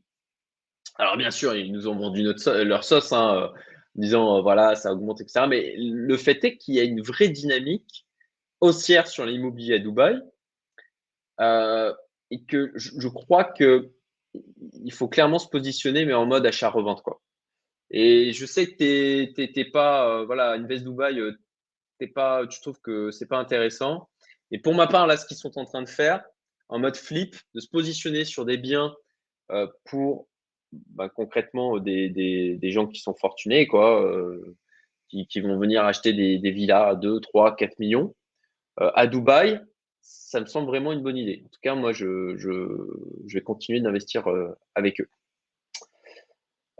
[0.96, 3.50] Alors, bien sûr, ils nous ont vendu leur sauce, hein,
[3.96, 5.46] en disant voilà, ça augmente, etc.
[5.48, 8.06] Mais le fait est qu'il y a une vraie dynamique
[8.60, 10.20] haussière sur l'immobilier à Dubaï
[12.30, 13.90] et que je, crois que
[14.84, 17.20] il faut clairement se positionner, mais en mode achat-revente, quoi.
[17.90, 21.32] Et je sais que tu n'es pas, euh, voilà, Invest Dubaï, euh,
[21.98, 24.08] t'es pas, tu trouves que c'est pas intéressant.
[24.52, 26.24] Et pour ma part, là, ce qu'ils sont en train de faire,
[26.70, 28.94] en mode flip, de se positionner sur des biens
[29.50, 30.28] euh, pour
[30.72, 34.56] bah, concrètement des, des, gens qui sont fortunés, quoi, euh,
[35.08, 38.14] qui, vont venir acheter des, villas à 2, 3, 4 millions
[38.80, 39.60] euh, à Dubaï,
[40.00, 41.42] ça me semble vraiment une bonne idée.
[41.44, 42.36] En tout cas, moi, je,
[43.32, 45.08] vais continuer d'investir euh, avec eux.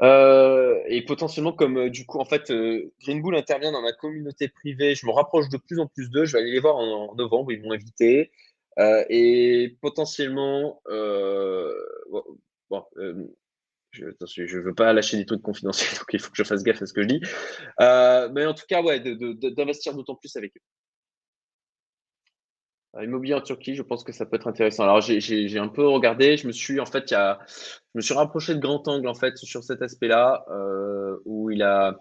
[0.03, 2.51] Euh, et potentiellement, comme euh, du coup, en fait,
[3.03, 6.25] Green Bull intervient dans ma communauté privée, je me rapproche de plus en plus d'eux.
[6.25, 8.31] Je vais aller les voir en, novembre, ils m'ont invité.
[8.79, 10.83] Et potentiellement,
[12.71, 12.85] bon,
[13.93, 16.83] je ne veux pas lâcher des trucs confidentiels, donc il faut que je fasse gaffe
[16.83, 17.21] à ce que je dis.
[17.79, 20.61] mais en tout cas, ouais, d'investir d'autant plus avec eux.
[22.97, 24.83] Euh, immobilier en Turquie, je pense que ça peut être intéressant.
[24.83, 28.01] Alors j'ai un peu regardé, je me suis en fait, il y a, je me
[28.01, 32.01] suis rapproché de Grand Angle en fait sur cet aspect-là euh, où il a,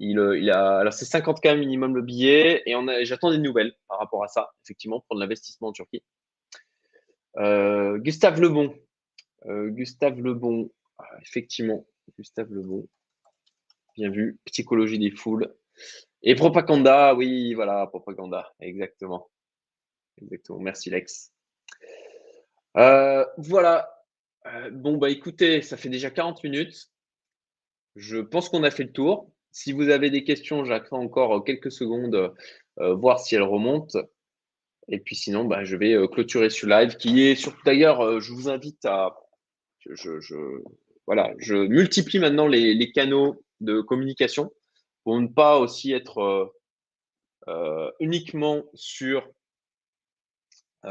[0.00, 3.98] il, il a, alors c'est 50K minimum le billet et on j'attends des nouvelles par
[3.98, 6.02] rapport à ça, effectivement, pour de l'investissement en Turquie.
[7.36, 8.74] Euh, Gustave Lebon,
[9.46, 10.70] Gustave Lebon,
[11.22, 11.86] effectivement,
[12.18, 12.88] Gustave Lebon,
[13.94, 15.54] bien vu, psychologie des foules
[16.22, 19.30] et propaganda, oui, voilà, propaganda, exactement.
[20.20, 20.58] Exactement.
[20.58, 21.32] Merci, Lex.
[22.76, 23.90] Euh, voilà.
[24.46, 26.90] Euh, bon, bah écoutez, ça fait déjà 40 minutes.
[27.96, 29.30] Je pense qu'on a fait le tour.
[29.52, 32.32] Si vous avez des questions, j'attends encore quelques secondes,
[32.78, 33.98] euh, voir si elles remontent.
[34.88, 38.48] Et puis sinon, bah, je vais clôturer ce live qui est surtout d'ailleurs, je vous
[38.48, 39.16] invite à.
[39.86, 40.34] Je,
[41.06, 44.52] voilà, je multiplie maintenant les, canaux de communication
[45.04, 46.52] pour ne pas aussi être
[48.00, 49.39] uniquement sur euh,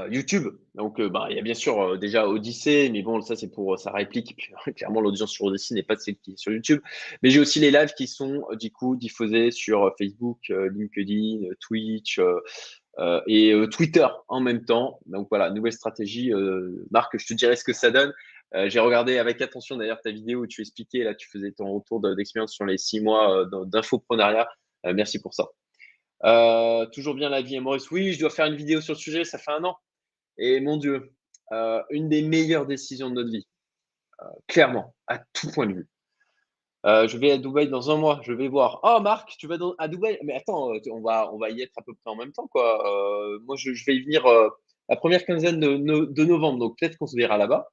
[0.09, 0.47] YouTube.
[0.75, 3.47] Donc, euh, bah, il y a bien sûr euh, déjà Odyssée, mais bon, ça c'est
[3.47, 4.51] pour sa réplique.
[4.75, 6.81] clairement, l'audience sur Odyssée n'est pas celle qui est sur YouTube.
[7.23, 12.19] Mais j'ai aussi les lives qui sont du coup diffusés sur Facebook, LinkedIn, Twitch
[13.27, 14.99] et Twitter en même temps.
[15.07, 16.31] Donc voilà, nouvelle stratégie.
[16.91, 18.13] Marc, je te dirai ce que ça donne.
[18.67, 21.99] j'ai regardé avec attention d'ailleurs ta vidéo où tu expliquais, là, tu faisais ton retour
[22.15, 24.47] d'expérience sur les six mois d'infoprenariat.
[24.83, 25.45] merci pour ça.
[26.25, 27.89] Euh, toujours bien la vie et Maurice.
[27.91, 29.77] Oui, je dois faire une vidéo sur le sujet, ça fait un an.
[30.37, 31.13] Et mon Dieu,
[31.51, 33.47] euh, une des meilleures décisions de notre vie.
[34.21, 35.87] Euh, clairement, à tout point de vue.
[36.83, 38.79] je vais à Dubaï dans un mois, je vais voir.
[38.83, 40.19] Oh Marc, tu vas à Dubaï?
[40.23, 42.47] Mais attends, on va, y être à peu près en même temps.
[42.47, 42.83] quoi.
[43.45, 44.25] moi, je, vais y venir
[44.89, 47.69] la première quinzaine de novembre, donc peut-être qu'on se verra là-bas.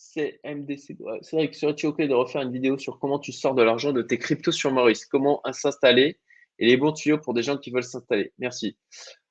[0.00, 0.40] C'est.
[0.72, 3.92] C'est vrai que serait-il OK de refaire une vidéo sur comment tu sors de l'argent
[3.92, 6.18] de tes cryptos sur Maurice Comment s'installer
[6.58, 8.76] et les bons tuyaux pour des gens qui veulent s'installer Merci.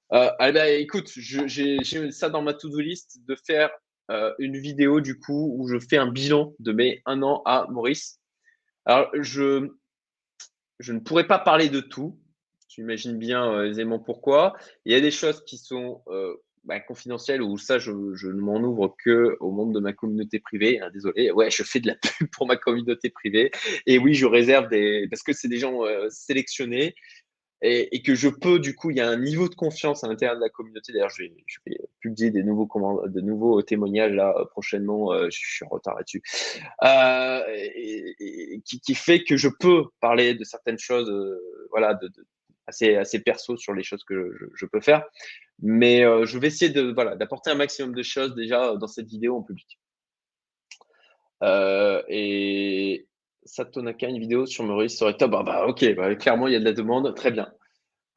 [0.09, 3.70] Ben, écoute, j'ai ça dans ma to-do list de faire
[4.11, 7.67] euh, une vidéo du coup où je fais un bilan de mes un an à
[7.70, 8.20] Maurice.
[8.86, 9.70] Alors, je,
[10.80, 12.20] je ne pourrais pas parler de tout.
[12.67, 14.55] Tu imagines bien euh, aisément pourquoi.
[14.86, 16.36] Il y a des choses qui sont euh,
[16.70, 20.80] bah, confidentiel ou ça, je, ne m'en ouvre que au monde de ma communauté privée.
[20.80, 23.49] Hein, désolé, ouais, je fais de la pub pour ma communauté privée.
[23.88, 26.93] Et oui, je réserve des parce que c'est des gens euh, sélectionnés
[27.63, 30.38] et, que je peux, du coup, il y a un niveau de confiance à l'intérieur
[30.38, 30.93] de la communauté.
[30.93, 32.70] D'ailleurs, je vais, publier des nouveaux,
[33.07, 35.11] de nouveaux témoignages là prochainement.
[35.11, 36.22] Euh, je, suis en retard là-dessus.
[36.84, 37.41] Euh,
[37.76, 41.11] et, qui, fait que je peux parler de certaines choses,
[41.72, 41.99] voilà,
[42.70, 45.05] assez, perso sur les choses que je, peux faire.
[45.61, 49.07] Mais euh, je vais essayer de, voilà, d'apporter un maximum de choses déjà dans cette
[49.07, 49.80] vidéo en public.
[51.43, 53.07] Euh, et
[53.45, 55.34] Satonaka, une vidéo sur Maurice serait top.
[55.36, 57.13] Ah bah, ok, bah, clairement, il y a de la demande.
[57.15, 57.51] Très bien.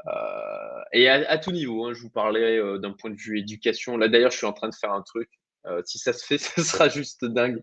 [0.07, 3.96] Euh, et à, tout niveau, hein, je vous parlais d'un point de vue éducation.
[3.96, 5.28] Là, d'ailleurs, je suis en train de faire un truc.
[5.84, 7.62] si ça se fait, ce sera juste dingue.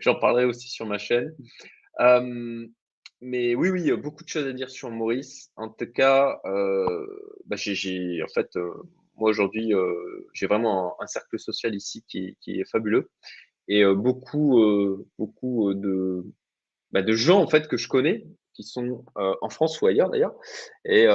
[0.00, 1.34] J'en parlerai aussi sur ma chaîne
[3.20, 5.50] mais oui, oui, beaucoup de choses à dire sur Maurice.
[5.56, 7.06] En tout cas, euh,
[7.46, 8.72] bah, j'ai, en fait, euh,
[9.16, 13.10] moi aujourd'hui, euh, j'ai vraiment un, cercle social ici qui, qui est fabuleux
[13.68, 14.58] et beaucoup,
[15.16, 16.24] beaucoup de,
[16.90, 20.34] bah, de gens en fait que je connais qui sont en France ou ailleurs d'ailleurs,
[20.84, 21.06] et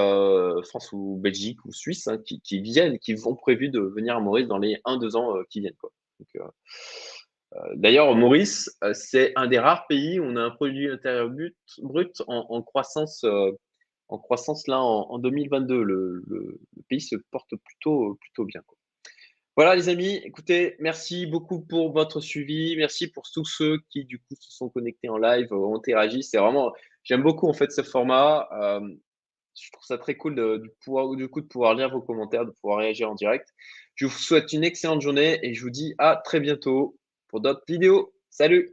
[0.70, 4.22] France ou Belgique ou Suisse, hein, qui, qui, viennent, qui vont prévu de venir à
[4.22, 5.76] Maurice dans les 1-2 ans qui viennent.
[5.76, 5.92] Quoi.
[6.20, 6.50] Donc, euh,
[7.76, 11.30] d'ailleurs, Maurice, euh, c'est un des rares pays où on a un produit intérieur
[11.80, 13.52] brut, en, croissance, euh,
[14.10, 15.84] en croissance là en, 2022.
[15.84, 18.62] Le, pays se porte plutôt, bien.
[19.56, 24.20] Voilà les amis, écoutez, merci beaucoup pour votre suivi, merci pour tous ceux qui du
[24.20, 26.24] coup se sont connectés en live, ont interagi.
[26.24, 28.50] C'est vraiment, j'aime beaucoup en fait ce format.
[28.52, 33.48] je trouve ça très cool de pouvoir lire vos commentaires, de pouvoir réagir en direct.
[33.96, 36.98] Je vous souhaite une excellente journée et je vous dis à très bientôt
[37.36, 38.14] pour d'autres vidéos.
[38.30, 38.72] Salut